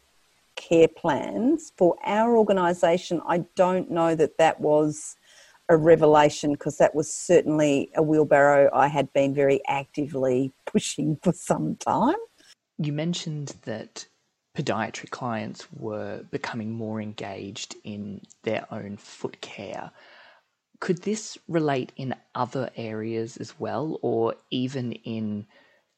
care 0.56 0.88
plans. 0.88 1.72
For 1.76 1.94
our 2.04 2.36
organisation, 2.36 3.22
I 3.24 3.44
don't 3.54 3.88
know 3.88 4.16
that 4.16 4.36
that 4.38 4.60
was 4.60 5.14
a 5.68 5.76
revelation 5.76 6.52
because 6.52 6.76
that 6.78 6.94
was 6.94 7.12
certainly 7.12 7.90
a 7.96 8.02
wheelbarrow 8.02 8.70
I 8.72 8.88
had 8.88 9.12
been 9.12 9.34
very 9.34 9.60
actively 9.68 10.52
pushing 10.66 11.18
for 11.22 11.32
some 11.32 11.76
time. 11.76 12.16
You 12.78 12.92
mentioned 12.92 13.54
that 13.62 14.06
podiatry 14.56 15.10
clients 15.10 15.66
were 15.72 16.24
becoming 16.30 16.72
more 16.72 17.00
engaged 17.00 17.76
in 17.84 18.20
their 18.42 18.66
own 18.70 18.96
foot 18.96 19.40
care. 19.40 19.90
Could 20.80 21.02
this 21.02 21.38
relate 21.48 21.92
in 21.96 22.14
other 22.34 22.70
areas 22.76 23.36
as 23.36 23.58
well, 23.58 23.98
or 24.02 24.34
even 24.50 24.92
in 24.92 25.46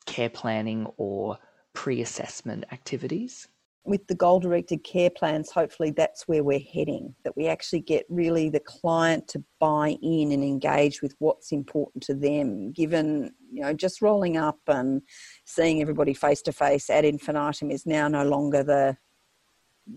care 0.06 0.30
planning 0.30 0.86
or 0.96 1.38
pre 1.72 2.00
assessment 2.00 2.64
activities? 2.72 3.48
With 3.86 4.06
the 4.06 4.14
goal 4.14 4.40
directed 4.40 4.82
care 4.84 5.10
plans, 5.10 5.50
hopefully 5.50 5.90
that's 5.90 6.26
where 6.26 6.42
we're 6.42 6.58
heading, 6.58 7.14
that 7.24 7.36
we 7.36 7.46
actually 7.46 7.80
get 7.80 8.04
really 8.08 8.48
the 8.50 8.60
client 8.60 9.28
to 9.28 9.42
buy 9.60 9.96
in 10.02 10.32
and 10.32 10.42
engage 10.42 11.02
with 11.02 11.14
what's 11.18 11.52
important 11.52 12.02
to 12.04 12.14
them, 12.14 12.72
given, 12.72 13.32
you 13.52 13.62
know, 13.62 13.72
just 13.72 14.02
rolling 14.02 14.36
up 14.36 14.58
and 14.66 15.02
seeing 15.44 15.80
everybody 15.80 16.14
face 16.14 16.42
to 16.42 16.52
face 16.52 16.90
ad 16.90 17.04
infinitum 17.04 17.70
is 17.70 17.86
now 17.86 18.08
no 18.08 18.24
longer 18.24 18.62
the 18.62 18.96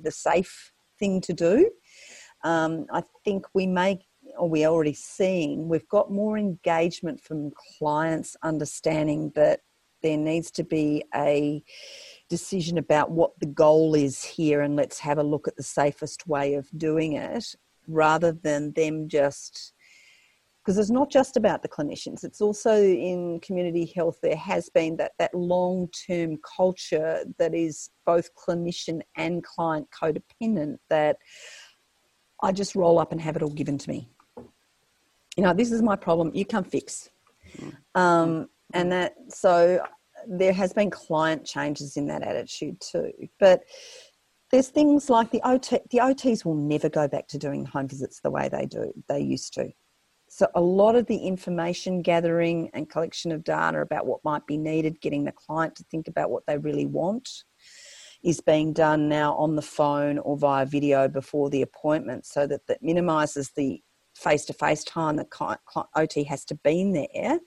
the 0.01 0.11
safe 0.11 0.71
thing 0.99 1.19
to 1.19 1.33
do. 1.33 1.71
Um, 2.43 2.85
I 2.93 3.03
think 3.25 3.45
we 3.55 3.65
may 3.65 3.99
or 4.37 4.47
we 4.47 4.65
already 4.65 4.93
seeing, 4.93 5.67
we've 5.67 5.87
got 5.87 6.11
more 6.11 6.37
engagement 6.37 7.21
from 7.21 7.51
clients 7.77 8.35
understanding 8.43 9.31
that 9.35 9.61
there 10.01 10.17
needs 10.17 10.51
to 10.51 10.63
be 10.63 11.03
a 11.15 11.63
decision 12.29 12.77
about 12.77 13.11
what 13.11 13.31
the 13.39 13.45
goal 13.47 13.95
is 13.95 14.23
here 14.23 14.61
and 14.61 14.75
let's 14.75 14.99
have 14.99 15.17
a 15.17 15.23
look 15.23 15.47
at 15.47 15.57
the 15.57 15.63
safest 15.63 16.27
way 16.27 16.53
of 16.53 16.67
doing 16.77 17.13
it 17.13 17.55
rather 17.87 18.31
than 18.31 18.71
them 18.73 19.07
just 19.09 19.73
because 20.63 20.77
it's 20.77 20.91
not 20.91 21.09
just 21.09 21.35
about 21.37 21.63
the 21.63 21.67
clinicians 21.67 22.23
it's 22.23 22.41
also 22.41 22.75
in 22.75 23.39
community 23.41 23.91
health 23.95 24.19
there 24.21 24.35
has 24.35 24.69
been 24.69 24.95
that 24.95 25.13
that 25.17 25.33
long 25.33 25.89
term 26.07 26.37
culture 26.55 27.23
that 27.39 27.55
is 27.55 27.89
both 28.05 28.29
clinician 28.35 29.01
and 29.17 29.43
client 29.43 29.87
codependent 29.91 30.77
that 30.89 31.17
i 32.43 32.51
just 32.51 32.75
roll 32.75 32.99
up 32.99 33.11
and 33.11 33.19
have 33.19 33.35
it 33.35 33.41
all 33.41 33.49
given 33.49 33.77
to 33.77 33.89
me 33.89 34.07
you 35.35 35.43
know 35.43 35.53
this 35.53 35.71
is 35.71 35.81
my 35.81 35.95
problem 35.95 36.29
you 36.35 36.45
come 36.45 36.63
fix 36.63 37.09
mm. 37.57 37.75
um, 37.95 38.47
and 38.73 38.91
that 38.91 39.15
so 39.29 39.83
there 40.27 40.53
has 40.53 40.73
been 40.73 40.89
client 40.89 41.45
changes 41.45 41.97
in 41.97 42.07
that 42.07 42.23
attitude 42.23 42.79
too 42.81 43.11
but 43.39 43.61
there's 44.51 44.69
things 44.69 45.09
like 45.09 45.29
the 45.31 45.41
OT, 45.43 45.79
the 45.91 45.99
OTs 45.99 46.43
will 46.43 46.55
never 46.55 46.89
go 46.89 47.07
back 47.07 47.27
to 47.27 47.37
doing 47.37 47.65
home 47.65 47.87
visits 47.87 48.19
the 48.21 48.31
way 48.31 48.49
they 48.49 48.65
do 48.65 48.91
they 49.07 49.19
used 49.19 49.53
to. 49.53 49.69
So 50.27 50.47
a 50.55 50.61
lot 50.61 50.95
of 50.95 51.07
the 51.07 51.17
information 51.17 52.01
gathering 52.01 52.69
and 52.73 52.89
collection 52.89 53.31
of 53.31 53.43
data 53.43 53.81
about 53.81 54.05
what 54.05 54.23
might 54.23 54.45
be 54.45 54.57
needed, 54.57 55.01
getting 55.01 55.23
the 55.23 55.31
client 55.31 55.75
to 55.75 55.83
think 55.85 56.07
about 56.07 56.29
what 56.29 56.43
they 56.47 56.57
really 56.57 56.85
want, 56.85 57.29
is 58.23 58.41
being 58.41 58.73
done 58.73 59.09
now 59.09 59.35
on 59.35 59.55
the 59.55 59.61
phone 59.61 60.19
or 60.19 60.37
via 60.37 60.65
video 60.65 61.07
before 61.07 61.49
the 61.49 61.61
appointment, 61.61 62.25
so 62.25 62.45
that 62.45 62.65
that 62.67 62.83
minimises 62.83 63.51
the 63.55 63.81
face-to-face 64.15 64.83
time 64.83 65.15
the 65.15 65.57
OT 65.95 66.23
has 66.23 66.43
to 66.45 66.55
be 66.55 66.81
in 66.81 66.91
there 66.91 67.39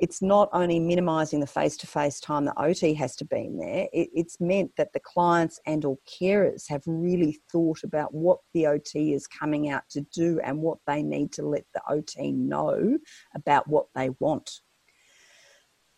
it's 0.00 0.22
not 0.22 0.48
only 0.52 0.80
minimising 0.80 1.40
the 1.40 1.46
face-to-face 1.46 2.20
time 2.20 2.46
the 2.46 2.58
OT 2.58 2.94
has 2.94 3.14
to 3.16 3.24
be 3.26 3.44
in 3.44 3.58
there, 3.58 3.86
it, 3.92 4.08
it's 4.14 4.40
meant 4.40 4.72
that 4.76 4.92
the 4.94 5.00
clients 5.00 5.60
and 5.66 5.84
or 5.84 5.98
carers 6.08 6.68
have 6.68 6.82
really 6.86 7.38
thought 7.52 7.84
about 7.84 8.12
what 8.14 8.38
the 8.54 8.66
OT 8.66 9.12
is 9.12 9.26
coming 9.26 9.68
out 9.68 9.82
to 9.90 10.00
do 10.12 10.40
and 10.42 10.58
what 10.58 10.78
they 10.86 11.02
need 11.02 11.32
to 11.32 11.46
let 11.46 11.64
the 11.74 11.82
OT 11.88 12.32
know 12.32 12.98
about 13.34 13.68
what 13.68 13.86
they 13.94 14.08
want. 14.20 14.50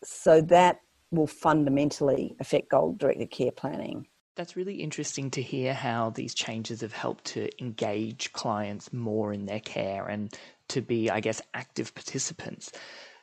So 0.03 0.40
that 0.42 0.80
will 1.12 1.28
fundamentally 1.28 2.34
affect 2.40 2.70
goal 2.70 2.94
directed 2.94 3.30
care 3.30 3.53
planning. 3.53 4.09
That's 4.34 4.57
really 4.57 4.76
interesting 4.76 5.30
to 5.32 5.42
hear 5.42 5.74
how 5.74 6.11
these 6.11 6.34
changes 6.34 6.80
have 6.80 6.94
helped 6.94 7.26
to 7.26 7.48
engage 7.62 8.32
clients 8.32 8.92
more 8.92 9.32
in 9.32 9.44
their 9.44 9.61
care 9.61 10.09
and 10.09 10.34
to 10.68 10.80
be, 10.80 11.11
I 11.11 11.20
guess, 11.20 11.42
active 11.55 11.94
participants 11.94 12.72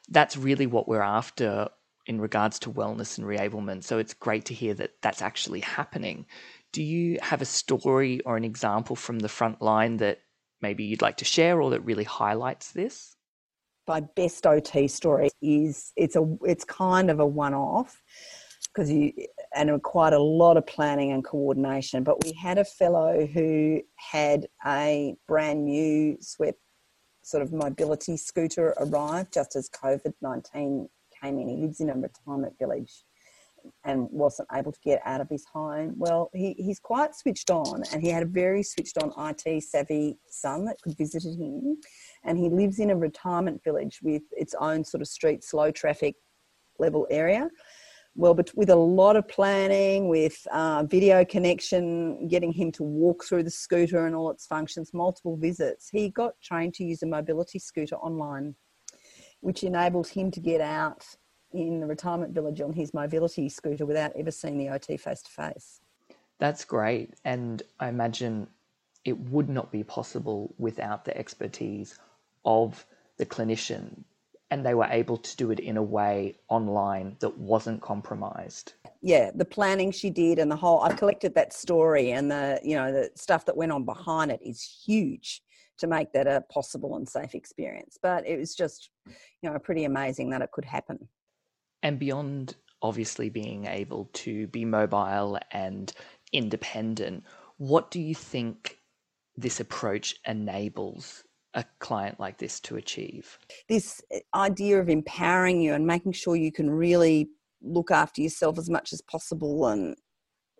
that's 0.09 0.37
really 0.37 0.67
what 0.67 0.87
we're 0.87 1.01
after 1.01 1.69
in 2.05 2.19
regards 2.19 2.59
to 2.59 2.71
wellness 2.71 3.17
and 3.17 3.27
reablement. 3.27 3.83
So 3.83 3.99
it's 3.99 4.13
great 4.13 4.45
to 4.45 4.53
hear 4.53 4.73
that 4.75 4.93
that's 5.01 5.21
actually 5.21 5.59
happening. 5.59 6.25
Do 6.71 6.81
you 6.81 7.19
have 7.21 7.41
a 7.41 7.45
story 7.45 8.19
or 8.21 8.35
an 8.35 8.43
example 8.43 8.95
from 8.95 9.19
the 9.19 9.29
front 9.29 9.61
line 9.61 9.97
that 9.97 10.19
maybe 10.61 10.83
you'd 10.83 11.01
like 11.01 11.17
to 11.17 11.25
share 11.25 11.61
or 11.61 11.69
that 11.71 11.81
really 11.81 12.03
highlights 12.03 12.71
this? 12.71 13.15
My 13.87 14.01
best 14.01 14.45
OT 14.45 14.87
story 14.87 15.29
is 15.41 15.91
it's 15.95 16.15
a 16.15 16.37
it's 16.43 16.63
kind 16.63 17.09
of 17.09 17.19
a 17.19 17.25
one 17.25 17.55
off 17.55 18.01
because 18.73 18.91
you 18.91 19.11
and 19.55 19.69
it 19.69 19.73
required 19.73 20.13
a 20.13 20.19
lot 20.19 20.57
of 20.57 20.65
planning 20.67 21.11
and 21.11 21.23
coordination. 21.23 22.03
But 22.03 22.23
we 22.23 22.33
had 22.33 22.59
a 22.59 22.65
fellow 22.65 23.25
who 23.25 23.81
had 23.95 24.47
a 24.65 25.15
brand 25.27 25.65
new 25.65 26.17
sweat 26.21 26.55
sort 27.29 27.43
of 27.43 27.53
mobility 27.53 28.17
scooter 28.17 28.73
arrived 28.77 29.33
just 29.33 29.55
as 29.55 29.69
COVID 29.69 30.13
19 30.21 30.89
came 31.21 31.39
in. 31.39 31.47
He 31.47 31.55
lives 31.57 31.79
in 31.79 31.89
a 31.89 31.95
retirement 31.95 32.53
village 32.57 33.03
and 33.83 34.07
wasn't 34.11 34.47
able 34.53 34.71
to 34.71 34.79
get 34.83 35.01
out 35.05 35.21
of 35.21 35.29
his 35.29 35.45
home. 35.51 35.93
Well, 35.97 36.29
he, 36.33 36.53
he's 36.53 36.79
quite 36.79 37.13
switched 37.13 37.51
on 37.51 37.83
and 37.91 38.01
he 38.01 38.09
had 38.09 38.23
a 38.23 38.25
very 38.25 38.63
switched 38.63 38.97
on 38.97 39.11
IT 39.17 39.63
savvy 39.63 40.17
son 40.29 40.65
that 40.65 40.81
could 40.81 40.97
visit 40.97 41.23
him. 41.23 41.77
And 42.23 42.37
he 42.37 42.49
lives 42.49 42.79
in 42.79 42.89
a 42.89 42.95
retirement 42.95 43.61
village 43.63 43.99
with 44.01 44.23
its 44.31 44.55
own 44.59 44.83
sort 44.83 45.01
of 45.01 45.07
street, 45.07 45.43
slow 45.43 45.71
traffic 45.71 46.15
level 46.79 47.05
area 47.09 47.49
well, 48.19 48.33
but 48.33 48.51
with 48.53 48.69
a 48.69 48.75
lot 48.75 49.15
of 49.15 49.25
planning, 49.29 50.09
with 50.09 50.45
uh, 50.51 50.83
video 50.83 51.23
connection, 51.23 52.27
getting 52.27 52.51
him 52.51 52.69
to 52.73 52.83
walk 52.83 53.23
through 53.23 53.43
the 53.43 53.49
scooter 53.49 54.05
and 54.05 54.13
all 54.13 54.29
its 54.29 54.45
functions, 54.45 54.93
multiple 54.93 55.37
visits, 55.37 55.87
he 55.89 56.09
got 56.09 56.33
trained 56.43 56.73
to 56.73 56.83
use 56.83 57.01
a 57.01 57.05
mobility 57.05 57.59
scooter 57.59 57.95
online, 57.95 58.55
which 59.39 59.63
enabled 59.63 60.09
him 60.09 60.31
to 60.31 60.41
get 60.41 60.59
out 60.59 61.05
in 61.53 61.79
the 61.79 61.85
retirement 61.85 62.33
village 62.33 62.59
on 62.59 62.73
his 62.73 62.93
mobility 62.93 63.47
scooter 63.47 63.85
without 63.85 64.11
ever 64.17 64.31
seeing 64.31 64.57
the 64.57 64.67
OT 64.67 64.97
face 64.97 65.21
to 65.21 65.31
face. 65.31 65.79
That's 66.39 66.65
great. 66.65 67.13
And 67.23 67.63
I 67.79 67.87
imagine 67.87 68.49
it 69.05 69.17
would 69.17 69.47
not 69.47 69.71
be 69.71 69.85
possible 69.85 70.53
without 70.57 71.05
the 71.05 71.17
expertise 71.17 71.97
of 72.43 72.85
the 73.15 73.25
clinician 73.25 74.03
and 74.51 74.65
they 74.65 74.73
were 74.73 74.87
able 74.89 75.17
to 75.17 75.37
do 75.37 75.51
it 75.51 75.59
in 75.59 75.77
a 75.77 75.83
way 75.83 76.35
online 76.49 77.15
that 77.19 77.37
wasn't 77.37 77.81
compromised. 77.81 78.73
Yeah 79.01 79.31
the 79.33 79.45
planning 79.45 79.91
she 79.91 80.09
did 80.09 80.39
and 80.39 80.51
the 80.51 80.55
whole 80.55 80.81
i've 80.81 80.97
collected 80.97 81.33
that 81.35 81.53
story 81.53 82.11
and 82.11 82.29
the 82.29 82.59
you 82.63 82.75
know 82.75 82.91
the 82.91 83.09
stuff 83.15 83.45
that 83.45 83.55
went 83.55 83.71
on 83.71 83.85
behind 83.85 84.31
it 84.31 84.41
is 84.43 84.61
huge 84.85 85.41
to 85.77 85.87
make 85.87 86.11
that 86.11 86.27
a 86.27 86.43
possible 86.51 86.97
and 86.97 87.07
safe 87.07 87.33
experience. 87.33 87.97
But 88.01 88.27
it 88.27 88.37
was 88.37 88.55
just 88.55 88.89
you 89.41 89.49
know 89.49 89.57
pretty 89.59 89.85
amazing 89.85 90.29
that 90.31 90.41
it 90.41 90.51
could 90.51 90.65
happen. 90.65 91.07
And 91.81 91.97
beyond 91.97 92.55
obviously 92.81 93.29
being 93.29 93.65
able 93.65 94.09
to 94.13 94.47
be 94.47 94.63
mobile 94.63 95.37
and 95.51 95.91
independent 96.31 97.23
what 97.57 97.91
do 97.91 97.99
you 97.99 98.15
think 98.15 98.77
this 99.35 99.59
approach 99.59 100.15
enables 100.25 101.23
a 101.53 101.65
client 101.79 102.19
like 102.19 102.37
this 102.37 102.59
to 102.61 102.75
achieve? 102.75 103.37
This 103.67 104.01
idea 104.33 104.79
of 104.79 104.89
empowering 104.89 105.61
you 105.61 105.73
and 105.73 105.85
making 105.85 106.13
sure 106.13 106.35
you 106.35 106.51
can 106.51 106.69
really 106.69 107.29
look 107.61 107.91
after 107.91 108.21
yourself 108.21 108.57
as 108.57 108.69
much 108.69 108.93
as 108.93 109.01
possible 109.01 109.67
and 109.67 109.95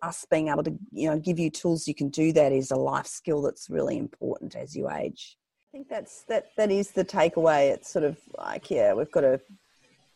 us 0.02 0.26
being 0.30 0.48
able 0.48 0.62
to 0.62 0.74
you 0.92 1.08
know 1.08 1.18
give 1.18 1.38
you 1.38 1.50
tools 1.50 1.86
you 1.86 1.94
can 1.94 2.08
do 2.08 2.32
that 2.32 2.52
is 2.52 2.70
a 2.70 2.76
life 2.76 3.06
skill 3.06 3.42
that's 3.42 3.68
really 3.68 3.98
important 3.98 4.56
as 4.56 4.74
you 4.74 4.90
age. 4.90 5.36
I 5.68 5.76
think 5.76 5.88
that's 5.88 6.24
that 6.24 6.46
that 6.56 6.70
is 6.70 6.90
the 6.90 7.04
takeaway. 7.04 7.70
It's 7.70 7.90
sort 7.90 8.04
of 8.04 8.18
like 8.38 8.70
yeah 8.70 8.94
we've 8.94 9.10
got 9.10 9.22
to 9.22 9.40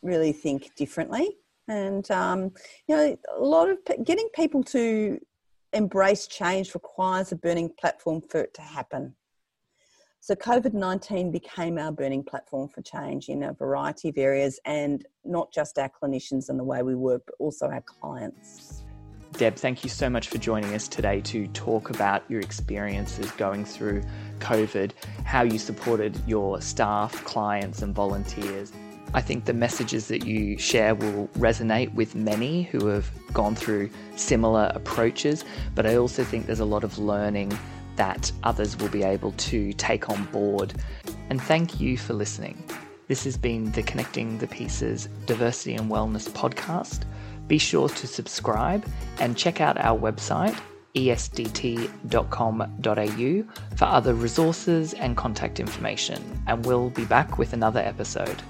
really 0.03 0.33
think 0.33 0.75
differently. 0.77 1.37
And 1.69 2.11
um, 2.11 2.53
you 2.89 2.97
know 2.97 3.17
a 3.37 3.43
lot 3.43 3.69
of 3.69 3.79
getting 4.05 4.29
people 4.35 4.63
to 4.65 5.19
embrace 5.73 6.27
change 6.27 6.75
requires 6.75 7.33
a 7.33 7.37
burning 7.37 7.71
platform 7.79 8.23
for 8.23 8.41
it 8.41 8.55
to 8.55 8.63
happen 8.63 9.15
so 10.25 10.35
COVID 10.35 10.73
19 10.73 11.31
became 11.31 11.77
our 11.77 11.93
burning 11.93 12.25
platform 12.25 12.67
for 12.67 12.81
change 12.81 13.29
in 13.29 13.43
a 13.43 13.53
variety 13.53 14.09
of 14.09 14.17
areas 14.17 14.59
and 14.65 15.05
not 15.23 15.53
just 15.53 15.79
our 15.79 15.91
clinicians 15.91 16.49
and 16.49 16.59
the 16.59 16.65
way 16.65 16.83
we 16.83 16.95
work, 16.95 17.21
but 17.27 17.35
also 17.39 17.67
our 17.67 17.83
clients. 17.83 18.85
Deb, 19.33 19.57
thank 19.57 19.85
you 19.85 19.91
so 19.91 20.09
much 20.09 20.29
for 20.29 20.39
joining 20.39 20.75
us 20.75 20.89
today 20.89 21.21
to 21.21 21.47
talk 21.49 21.91
about 21.91 22.23
your 22.31 22.41
experiences 22.41 23.31
going 23.33 23.67
through 23.67 24.03
COVID, 24.39 24.93
how 25.27 25.43
you 25.43 25.59
supported 25.59 26.19
your 26.27 26.59
staff, 26.63 27.23
clients, 27.27 27.83
and 27.83 27.95
volunteers. 27.95 28.73
I 29.13 29.21
think 29.21 29.45
the 29.45 29.53
messages 29.53 30.09
that 30.09 30.25
you 30.25 30.57
share 30.57 30.95
will 30.95 31.29
resonate 31.37 31.93
with 31.93 32.15
many 32.15 32.63
who 32.63 32.87
have 32.87 33.11
gone 33.35 33.55
through 33.55 33.91
similar 34.17 34.73
approaches, 34.75 35.45
but 35.75 35.85
I 35.85 35.97
also 35.97 36.25
think 36.25 36.47
there's 36.47 36.61
a 36.61 36.65
lot 36.65 36.83
of 36.83 36.97
learning 36.97 37.53
that 37.97 38.31
others 38.43 38.77
will 38.77 38.89
be 38.89 39.03
able 39.03 39.33
to 39.33 39.73
take 39.75 40.11
on 40.11 40.25
board. 40.27 40.75
And 41.31 41.41
thank 41.41 41.81
you 41.81 41.97
for 41.97 42.15
listening. 42.15 42.63
This 43.09 43.25
has 43.25 43.37
been 43.37 43.71
the 43.73 43.83
Connecting 43.83 44.39
the 44.39 44.47
Pieces 44.47 45.09
Diversity 45.27 45.75
and 45.75 45.91
Wellness 45.91 46.29
podcast. 46.29 47.03
Be 47.47 47.59
sure 47.59 47.89
to 47.91 48.07
subscribe 48.07 48.87
and 49.21 49.37
check 49.37 49.61
out 49.61 49.79
our 49.79 49.99
website, 49.99 50.59
esdt.com.au, 50.95 51.85
for 53.77 53.85
other 53.85 54.15
resources 54.15 54.95
and 54.95 55.17
contact 55.17 55.61
information. 55.61 56.43
And 56.47 56.65
we'll 56.65 56.91
be 56.91 57.05
back 57.05 57.37
with 57.39 57.53
another 57.53 57.81
episode. 57.81 58.43